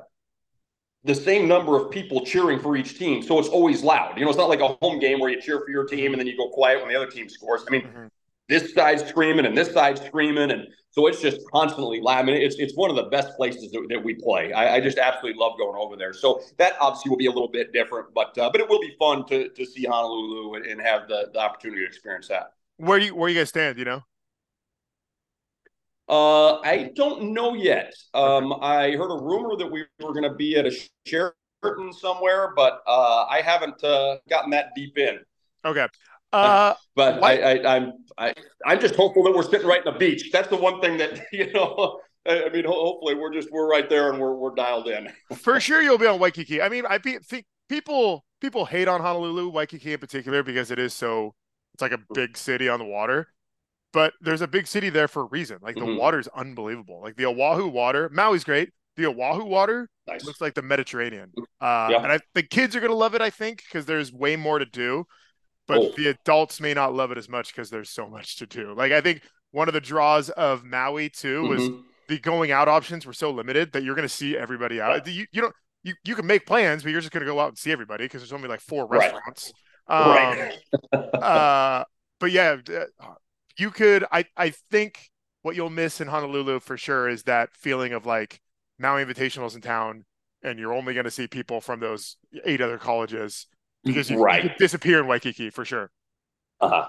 the 1.05 1.15
same 1.15 1.47
number 1.47 1.77
of 1.79 1.91
people 1.91 2.25
cheering 2.25 2.61
for 2.61 2.77
each 2.77 2.99
team, 2.99 3.23
so 3.23 3.39
it's 3.39 3.49
always 3.49 3.83
loud. 3.83 4.19
You 4.19 4.25
know, 4.25 4.31
it's 4.31 4.39
not 4.39 4.49
like 4.49 4.61
a 4.61 4.77
home 4.83 4.99
game 5.01 5.21
where 5.21 5.31
you 5.31 5.41
cheer 5.41 5.61
for 5.61 5.71
your 5.71 5.85
team 5.85 6.13
and 6.13 6.21
then 6.21 6.27
you 6.27 6.37
go 6.37 6.49
quiet 6.49 6.81
when 6.81 6.89
the 6.89 6.97
other 6.97 7.11
team 7.11 7.29
scores. 7.29 7.63
I 7.67 7.71
mean, 7.71 7.83
mm-hmm. 7.83 8.07
This 8.51 8.75
side's 8.75 9.05
screaming 9.05 9.47
and 9.47 9.57
this 9.57 9.73
side's 9.73 10.05
screaming 10.05 10.51
and 10.51 10.67
so 10.93 11.07
it's 11.07 11.23
just 11.23 11.41
constantly 11.53 12.01
loud. 12.01 12.19
I 12.19 12.23
mean, 12.25 12.35
it's 12.37 12.57
it's 12.59 12.75
one 12.75 12.91
of 12.91 12.97
the 12.97 13.05
best 13.05 13.37
places 13.37 13.71
that, 13.71 13.87
that 13.91 14.03
we 14.03 14.15
play. 14.15 14.53
I, 14.53 14.77
I, 14.77 14.81
just 14.81 14.99
absolutely 14.99 15.39
love 15.41 15.53
going 15.57 15.77
over 15.77 15.97
there. 15.97 16.13
So 16.13 16.43
that 16.59 16.75
obviously 16.81 17.11
will 17.11 17.17
be 17.17 17.27
a 17.27 17.31
little 17.31 17.51
bit 17.51 17.73
different, 17.73 18.13
but 18.13 18.37
uh, 18.37 18.51
but 18.51 18.61
it 18.61 18.69
will 18.69 18.81
be 18.81 18.97
fun 18.99 19.25
to 19.27 19.49
to 19.51 19.65
see 19.65 19.85
Honolulu 19.85 20.55
and, 20.55 20.67
and 20.67 20.81
have 20.81 21.07
the, 21.07 21.31
the 21.33 21.39
opportunity 21.39 21.83
to 21.83 21.87
experience 21.87 22.27
that. 22.27 22.55
Where 22.79 22.99
you 22.99 23.15
where 23.15 23.29
you 23.29 23.39
guys 23.39 23.51
stand? 23.51 23.79
You 23.79 23.85
know. 23.85 24.03
Uh, 26.09 26.59
I 26.63 26.91
don't 26.97 27.35
know 27.35 27.55
yet. 27.55 27.95
Um, 28.15 28.53
I 28.61 28.91
heard 28.91 29.13
a 29.13 29.23
rumor 29.23 29.57
that 29.57 29.71
we 29.71 29.85
were 30.01 30.13
going 30.13 30.25
to 30.25 30.35
be 30.35 30.57
at 30.57 30.67
a 30.67 30.77
Sheraton 31.07 31.93
somewhere, 31.93 32.53
but 32.57 32.83
uh, 32.89 33.27
I 33.31 33.43
haven't 33.43 33.85
uh, 33.85 34.17
gotten 34.29 34.51
that 34.51 34.71
deep 34.75 34.99
in. 34.99 35.21
Okay. 35.65 35.87
Uh, 36.33 36.75
but 36.97 37.23
I, 37.23 37.55
I, 37.55 37.77
I'm 37.77 37.93
I, 38.19 38.35
I'm 38.65 38.81
just 38.81 38.95
hopeful 38.95 39.25
that 39.25 39.35
we're 39.35 39.43
sitting 39.43 39.67
right 39.67 39.85
in 39.85 39.93
the 39.93 39.99
beach. 39.99 40.31
That's 40.33 40.49
the 40.49 40.57
one 40.57 40.81
thing 40.81 40.99
that 40.99 41.21
you 41.33 41.53
know. 41.53 42.01
I 42.27 42.51
mean, 42.51 42.67
hopefully 42.67 43.15
we're 43.15 43.33
just 43.33 43.51
we're 43.51 43.69
right 43.69 43.89
there 43.89 44.11
and 44.11 44.21
we're 44.21 44.35
we're 44.35 44.55
dialed 44.55 44.89
in. 44.89 45.09
For 45.37 45.59
sure, 45.59 45.83
you'll 45.83 45.99
be 45.99 46.07
on 46.07 46.21
Waikiki. 46.21 46.61
I 46.61 46.69
mean, 46.69 46.85
I 46.87 46.99
think 46.99 47.47
people 47.69 48.25
people 48.41 48.67
hate 48.67 48.89
on 48.89 49.01
Honolulu, 49.01 49.49
Waikiki 49.49 49.95
in 49.95 49.99
particular, 49.99 50.43
because 50.43 50.71
it 50.71 50.79
is 50.79 50.93
so 50.93 51.35
it's 51.75 51.83
like 51.83 51.93
a 51.93 52.01
big 52.15 52.37
city 52.37 52.69
on 52.69 52.79
the 52.79 52.85
water. 52.85 53.29
But 53.93 54.13
there's 54.21 54.43
a 54.43 54.47
big 54.47 54.67
city 54.67 54.89
there 54.91 55.09
for 55.09 55.23
a 55.23 55.27
reason. 55.27 55.59
Like 55.63 55.75
the 55.75 55.81
mm-hmm. 55.81 55.99
water 55.99 56.21
is 56.21 56.29
unbelievable. 56.29 57.01
Like 57.03 57.17
the 57.17 57.27
Oahu 57.27 57.67
water, 57.69 58.09
Maui's 58.11 58.45
great. 58.45 58.71
The 58.97 59.07
Oahu 59.07 59.45
water 59.45 59.89
nice. 60.07 60.25
looks 60.25 60.41
like 60.41 60.55
the 60.55 60.63
Mediterranean. 60.63 61.33
Uh, 61.61 61.89
yeah. 61.91 62.03
And 62.03 62.13
I, 62.13 62.19
the 62.35 62.43
kids 62.43 62.77
are 62.77 62.81
gonna 62.81 62.95
love 62.95 63.15
it. 63.15 63.23
I 63.23 63.31
think 63.31 63.65
because 63.65 63.87
there's 63.87 64.13
way 64.13 64.37
more 64.37 64.59
to 64.59 64.67
do 64.67 65.07
but 65.71 65.79
oh. 65.79 65.93
the 65.97 66.09
adults 66.09 66.61
may 66.61 66.75
not 66.75 66.93
love 66.93 67.13
it 67.13 67.19
as 67.19 67.29
much 67.29 67.55
because 67.55 67.71
there's 67.71 67.91
so 67.91 68.09
much 68.09 68.37
to 68.39 68.47
do. 68.47 68.75
Like 68.75 68.91
I 68.91 69.01
think 69.01 69.23
one 69.53 69.69
of 69.69 69.75
the 69.75 69.81
draws 69.81 70.29
of 70.31 70.65
Maui 70.65 71.09
too 71.09 71.47
was 71.47 71.63
mm-hmm. 71.63 71.81
the 72.09 72.19
going 72.19 72.51
out 72.51 72.67
options 72.67 73.07
were 73.07 73.13
so 73.13 73.31
limited 73.31 73.73
that 73.73 73.85
you're 73.85 73.95
going 73.95 74.09
to 74.09 74.13
see 74.13 74.37
everybody 74.37 74.81
out. 74.81 75.07
You, 75.07 75.27
you 75.31 75.41
don't 75.41 75.55
you, 75.85 75.95
you 76.05 76.17
can 76.17 76.27
make 76.27 76.45
plans, 76.45 76.83
but 76.83 76.91
you're 76.91 77.01
just 77.01 77.13
going 77.13 77.25
to 77.25 77.33
go 77.33 77.39
out 77.39 77.51
and 77.51 77.59
see 77.59 77.71
everybody 77.71 78.05
because 78.05 78.21
there's 78.21 78.33
only 78.33 78.49
like 78.49 78.61
four 78.61 78.87
restaurants. 78.87 79.53
Right. 79.89 80.53
Um, 80.93 81.01
right. 81.01 81.15
uh, 81.23 81.85
but 82.19 82.33
yeah, 82.33 82.57
you 83.57 83.71
could. 83.71 84.05
I 84.11 84.25
I 84.37 84.51
think 84.71 85.09
what 85.43 85.55
you'll 85.55 85.71
miss 85.71 86.01
in 86.01 86.09
Honolulu 86.09 86.59
for 86.59 86.77
sure 86.77 87.09
is 87.09 87.23
that 87.25 87.51
feeling 87.55 87.93
of 87.93 88.07
like 88.07 88.41
Maui 88.77 89.05
Invitationals 89.05 89.55
in 89.55 89.61
town, 89.61 90.05
and 90.43 90.59
you're 90.59 90.75
only 90.75 90.95
going 90.95 91.05
to 91.05 91.13
see 91.13 91.29
people 91.29 91.61
from 91.61 91.79
those 91.79 92.17
eight 92.45 92.61
other 92.61 92.77
colleges 92.77 93.47
because 93.85 94.11
you, 94.11 94.23
right. 94.23 94.45
you 94.45 94.51
disappear 94.59 95.01
in 95.01 95.07
Waikiki 95.07 95.51
for 95.51 95.65
sure. 95.65 95.91
Uh 96.61 96.69
huh. 96.69 96.89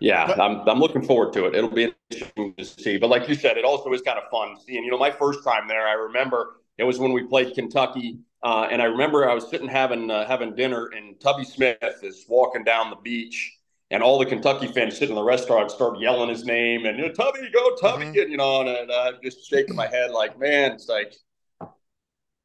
Yeah, 0.00 0.26
but, 0.26 0.40
I'm 0.40 0.68
I'm 0.68 0.80
looking 0.80 1.02
forward 1.02 1.32
to 1.34 1.46
it. 1.46 1.54
It'll 1.54 1.70
be 1.70 1.94
interesting 2.10 2.54
to 2.56 2.64
see. 2.64 2.98
But 2.98 3.10
like 3.10 3.28
you 3.28 3.34
said, 3.34 3.56
it 3.56 3.64
also 3.64 3.92
is 3.92 4.02
kind 4.02 4.18
of 4.18 4.24
fun 4.30 4.56
seeing. 4.64 4.84
You 4.84 4.90
know, 4.90 4.98
my 4.98 5.10
first 5.10 5.44
time 5.44 5.68
there, 5.68 5.86
I 5.86 5.92
remember 5.92 6.56
it 6.78 6.84
was 6.84 6.98
when 6.98 7.12
we 7.12 7.24
played 7.24 7.54
Kentucky, 7.54 8.18
uh, 8.42 8.68
and 8.70 8.82
I 8.82 8.86
remember 8.86 9.28
I 9.28 9.34
was 9.34 9.48
sitting 9.48 9.68
having 9.68 10.10
uh, 10.10 10.26
having 10.26 10.54
dinner, 10.54 10.90
and 10.94 11.18
Tubby 11.20 11.44
Smith 11.44 11.78
is 12.02 12.26
walking 12.28 12.64
down 12.64 12.90
the 12.90 12.96
beach, 12.96 13.56
and 13.90 14.02
all 14.02 14.18
the 14.18 14.26
Kentucky 14.26 14.66
fans 14.66 14.94
sitting 14.94 15.10
in 15.10 15.14
the 15.14 15.22
restaurant 15.22 15.70
start 15.70 15.98
yelling 15.98 16.28
his 16.28 16.44
name, 16.44 16.84
and 16.84 16.98
you 16.98 17.06
know, 17.06 17.12
Tubby, 17.12 17.48
go 17.52 17.74
Tubby, 17.76 18.04
mm-hmm. 18.06 18.18
and 18.18 18.30
you 18.30 18.36
know, 18.36 18.60
and, 18.60 18.68
and 18.68 18.90
uh, 18.90 19.12
just 19.22 19.48
shaking 19.48 19.76
my 19.76 19.86
head 19.86 20.10
like, 20.10 20.38
man, 20.38 20.72
it's 20.72 20.88
like, 20.88 21.14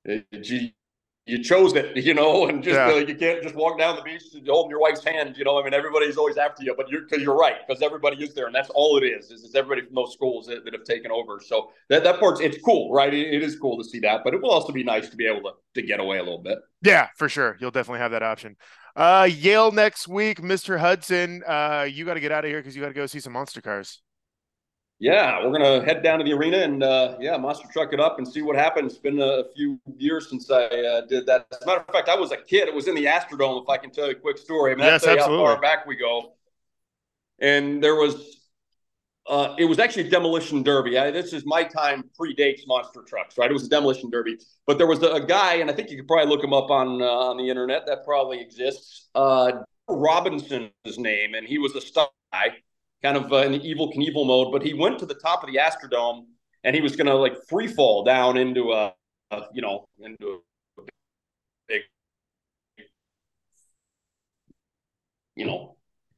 you 0.05 0.69
chose 1.37 1.75
it, 1.75 1.95
you 2.03 2.15
know, 2.15 2.47
and 2.47 2.63
just 2.63 2.75
yeah. 2.75 2.87
uh, 2.87 2.95
you 2.95 3.15
can't 3.15 3.43
just 3.43 3.53
walk 3.53 3.77
down 3.77 3.95
the 3.95 4.01
beach 4.01 4.23
holding 4.47 4.71
your 4.71 4.79
wife's 4.79 5.03
hand, 5.03 5.37
you 5.37 5.43
know. 5.43 5.59
I 5.59 5.63
mean, 5.63 5.75
everybody's 5.75 6.17
always 6.17 6.37
after 6.37 6.63
you, 6.63 6.73
but 6.75 6.89
you're 6.89 7.01
because 7.01 7.21
you're 7.21 7.37
right 7.37 7.55
because 7.67 7.83
everybody 7.83 8.23
is 8.23 8.33
there, 8.33 8.47
and 8.47 8.55
that's 8.55 8.69
all 8.71 8.97
it 8.97 9.05
is. 9.05 9.29
Is, 9.29 9.43
is 9.43 9.53
everybody 9.53 9.85
from 9.85 9.95
those 9.95 10.13
schools 10.13 10.47
that, 10.47 10.65
that, 10.65 10.73
have 10.73 10.83
taken 10.83 11.11
over? 11.11 11.39
So 11.45 11.71
that 11.89 12.03
that 12.03 12.19
part's 12.19 12.39
it's 12.39 12.57
cool, 12.63 12.91
right? 12.91 13.13
It, 13.13 13.33
it 13.33 13.43
is 13.43 13.59
cool 13.59 13.77
to 13.77 13.83
see 13.83 13.99
that, 13.99 14.21
but 14.23 14.33
it 14.33 14.41
will 14.41 14.51
also 14.51 14.73
be 14.73 14.83
nice 14.83 15.09
to 15.09 15.15
be 15.15 15.27
able 15.27 15.41
to 15.41 15.51
to 15.75 15.81
get 15.81 15.99
away 15.99 16.17
a 16.17 16.23
little 16.23 16.41
bit. 16.41 16.57
Yeah, 16.81 17.09
for 17.15 17.29
sure. 17.29 17.57
You'll 17.59 17.71
definitely 17.71 17.99
have 17.99 18.11
that 18.11 18.23
option. 18.23 18.55
Uh, 18.95 19.29
Yale 19.31 19.71
next 19.71 20.07
week, 20.07 20.41
Mr. 20.41 20.79
Hudson. 20.79 21.43
Uh, 21.45 21.87
you 21.89 22.05
got 22.05 22.15
to 22.15 22.19
get 22.19 22.31
out 22.31 22.43
of 22.43 22.49
here 22.49 22.59
because 22.59 22.75
you 22.75 22.81
got 22.81 22.89
to 22.89 22.93
go 22.93 23.05
see 23.05 23.19
some 23.19 23.33
monster 23.33 23.61
cars. 23.61 24.01
Yeah, 25.01 25.45
we're 25.45 25.53
gonna 25.53 25.83
head 25.85 26.03
down 26.03 26.19
to 26.19 26.25
the 26.25 26.33
arena 26.33 26.57
and 26.57 26.83
uh, 26.83 27.15
yeah, 27.21 27.37
monster 27.37 27.69
truck 27.71 27.93
it 27.93 28.01
up 28.01 28.17
and 28.17 28.27
see 28.27 28.41
what 28.41 28.57
happens. 28.57 28.91
It's 28.91 29.01
been 29.01 29.21
a 29.21 29.45
few 29.55 29.79
years 29.97 30.29
since 30.29 30.51
I 30.51 30.65
uh, 30.65 31.01
did 31.05 31.25
that. 31.27 31.47
As 31.53 31.61
a 31.61 31.65
matter 31.65 31.79
of 31.79 31.93
fact, 31.93 32.09
I 32.09 32.15
was 32.15 32.33
a 32.33 32.37
kid. 32.37 32.67
It 32.67 32.75
was 32.75 32.89
in 32.89 32.95
the 32.95 33.05
Astrodome. 33.05 33.63
If 33.63 33.69
I 33.69 33.77
can 33.77 33.91
tell 33.91 34.07
you 34.07 34.11
a 34.11 34.19
quick 34.19 34.37
story, 34.37 34.73
I 34.73 34.75
mean, 34.75 34.85
yes, 34.85 35.05
that's 35.05 35.21
how 35.21 35.27
far 35.27 35.59
back 35.61 35.87
we 35.87 35.95
go. 35.95 36.33
And 37.39 37.81
there 37.81 37.95
was, 37.95 38.49
uh, 39.25 39.55
it 39.57 39.63
was 39.63 39.79
actually 39.79 40.07
a 40.07 40.09
demolition 40.09 40.63
derby. 40.63 40.97
I, 40.97 41.11
this 41.11 41.31
is 41.31 41.45
my 41.45 41.63
time 41.63 42.03
predates 42.19 42.67
monster 42.67 43.01
trucks, 43.07 43.37
right? 43.37 43.49
It 43.49 43.53
was 43.53 43.67
a 43.67 43.69
demolition 43.69 44.09
derby, 44.09 44.37
but 44.67 44.77
there 44.77 44.87
was 44.87 45.01
a, 45.01 45.11
a 45.11 45.25
guy, 45.25 45.55
and 45.55 45.69
I 45.69 45.73
think 45.73 45.91
you 45.91 45.95
could 45.95 46.09
probably 46.09 46.27
look 46.27 46.43
him 46.43 46.51
up 46.51 46.69
on 46.69 47.01
uh, 47.01 47.05
on 47.05 47.37
the 47.37 47.49
internet. 47.49 47.85
That 47.85 48.03
probably 48.03 48.41
exists. 48.41 49.07
Uh, 49.15 49.63
Robinson's 49.87 50.71
name, 50.97 51.35
and 51.35 51.47
he 51.47 51.57
was 51.57 51.73
a 51.77 51.81
guy 51.81 52.09
kind 53.01 53.17
of 53.17 53.31
uh, 53.31 53.37
in 53.37 53.51
the 53.51 53.59
Evel 53.59 53.93
Knievel 53.93 54.25
mode. 54.25 54.51
But 54.51 54.63
he 54.63 54.73
went 54.73 54.99
to 54.99 55.05
the 55.05 55.15
top 55.15 55.43
of 55.43 55.49
the 55.51 55.57
Astrodome 55.57 56.25
and 56.63 56.75
he 56.75 56.81
was 56.81 56.95
going 56.95 57.07
to 57.07 57.15
like 57.15 57.35
free 57.47 57.67
fall 57.67 58.03
down 58.03 58.37
into 58.37 58.71
a, 58.71 58.93
a 59.31 59.43
you 59.53 59.61
know, 59.61 59.87
into 59.99 60.41
a 60.77 60.81
big, 61.67 61.81
you 65.35 65.45
know, 65.45 65.75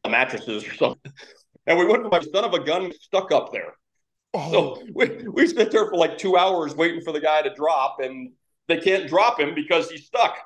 mattresses 0.09 0.67
or 0.67 0.73
something. 0.73 1.11
And 1.67 1.77
we 1.77 1.85
went 1.85 2.09
my 2.11 2.19
son 2.19 2.43
of 2.43 2.53
a 2.53 2.59
gun 2.59 2.91
stuck 2.99 3.31
up 3.31 3.51
there. 3.51 3.73
Oh. 4.33 4.51
So 4.51 4.83
we, 4.93 5.27
we 5.27 5.47
spent 5.47 5.71
there 5.71 5.89
for 5.89 5.97
like 5.97 6.17
two 6.17 6.37
hours 6.37 6.75
waiting 6.75 7.01
for 7.01 7.11
the 7.11 7.19
guy 7.19 7.41
to 7.41 7.53
drop, 7.53 7.97
and 8.01 8.31
they 8.67 8.77
can't 8.77 9.07
drop 9.07 9.39
him 9.39 9.53
because 9.53 9.89
he's 9.89 10.05
stuck. 10.05 10.37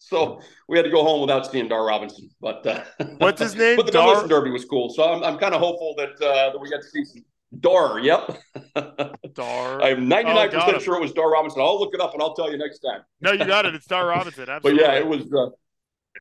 So 0.00 0.40
we 0.66 0.78
had 0.78 0.84
to 0.84 0.90
go 0.90 1.04
home 1.04 1.20
without 1.20 1.50
seeing 1.50 1.68
Dar 1.68 1.84
Robinson. 1.84 2.30
But 2.40 2.66
uh, 2.66 2.84
what's 3.18 3.40
his 3.40 3.54
name? 3.54 3.76
but 3.76 3.86
the 3.86 3.92
Dar- 3.92 4.26
Derby 4.26 4.50
was 4.50 4.64
cool. 4.64 4.88
So 4.88 5.04
I'm, 5.04 5.22
I'm 5.22 5.38
kind 5.38 5.54
of 5.54 5.60
hopeful 5.60 5.94
that 5.98 6.14
uh, 6.26 6.52
that 6.52 6.58
we 6.58 6.70
got 6.70 6.78
to 6.78 6.88
see 6.88 7.04
some 7.04 7.22
Dar. 7.60 8.00
Yep. 8.00 8.38
Dar. 9.34 9.82
I'm 9.82 10.08
99 10.08 10.36
oh, 10.36 10.50
percent 10.50 10.82
sure 10.82 10.96
it 10.96 11.00
was 11.00 11.12
Dar 11.12 11.30
Robinson. 11.30 11.60
I'll 11.60 11.78
look 11.78 11.94
it 11.94 12.00
up 12.00 12.14
and 12.14 12.22
I'll 12.22 12.34
tell 12.34 12.50
you 12.50 12.56
next 12.56 12.78
time. 12.78 13.02
no, 13.20 13.32
you 13.32 13.44
got 13.44 13.66
it. 13.66 13.74
It's 13.74 13.86
Dar 13.86 14.06
Robinson. 14.08 14.48
Absolutely. 14.48 14.82
but 14.82 14.92
yeah, 14.92 14.98
it 14.98 15.06
was. 15.06 15.32
Uh, 15.32 15.50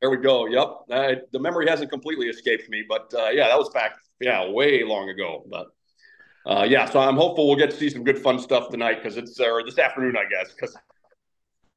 there 0.01 0.11
we 0.11 0.17
go. 0.17 0.45
Yep. 0.45 0.67
Uh, 0.91 1.15
the 1.31 1.39
memory 1.39 1.67
hasn't 1.67 1.89
completely 1.89 2.27
escaped 2.27 2.69
me, 2.69 2.83
but 2.87 3.13
uh, 3.17 3.29
yeah, 3.29 3.47
that 3.47 3.57
was 3.57 3.69
back 3.69 3.95
yeah 4.19 4.49
way 4.49 4.83
long 4.83 5.09
ago. 5.09 5.45
But 5.49 5.67
uh, 6.45 6.63
yeah, 6.63 6.85
so 6.85 6.99
I'm 6.99 7.15
hopeful 7.15 7.47
we'll 7.47 7.57
get 7.57 7.71
to 7.71 7.77
see 7.77 7.89
some 7.89 8.03
good 8.03 8.19
fun 8.19 8.39
stuff 8.39 8.69
tonight 8.69 8.95
because 8.95 9.15
it's 9.15 9.39
or 9.39 9.63
this 9.63 9.79
afternoon, 9.79 10.17
I 10.17 10.27
guess, 10.29 10.53
because 10.53 10.75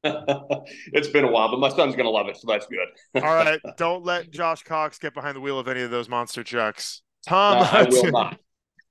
it's 0.93 1.09
been 1.09 1.25
a 1.25 1.31
while, 1.31 1.49
but 1.51 1.61
my 1.61 1.69
son's 1.69 1.95
going 1.95 2.07
to 2.07 2.11
love 2.11 2.29
it, 2.29 2.37
so 2.37 2.47
that's 2.49 2.67
good. 2.67 3.23
All 3.23 3.35
right, 3.35 3.61
don't 3.77 4.05
let 4.05 4.31
Josh 4.31 4.63
Cox 4.63 4.99
get 4.99 5.15
behind 5.15 5.37
the 5.37 5.41
wheel 5.41 5.59
of 5.59 5.69
any 5.69 5.83
of 5.83 5.91
those 5.91 6.09
monster 6.09 6.43
trucks. 6.43 7.03
Tom, 7.27 7.59
no, 7.59 7.65
I 7.65 7.83
will 7.85 8.11
not. 8.11 8.39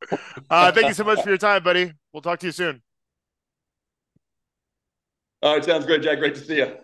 uh, 0.50 0.72
thank 0.72 0.88
you 0.88 0.94
so 0.94 1.04
much 1.04 1.22
for 1.22 1.30
your 1.30 1.38
time, 1.38 1.64
buddy. 1.64 1.92
We'll 2.14 2.22
talk 2.22 2.40
to 2.40 2.46
you 2.46 2.52
soon. 2.52 2.82
All 5.42 5.56
right, 5.56 5.66
sounds 5.66 5.86
great, 5.86 6.02
Jack. 6.02 6.20
Great 6.20 6.36
to 6.36 6.42
see 6.42 6.58
you. 6.58 6.78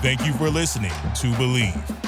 Thank 0.00 0.26
you 0.26 0.32
for 0.34 0.50
listening 0.50 0.90
to 0.90 1.26
Bleav. 1.32 2.07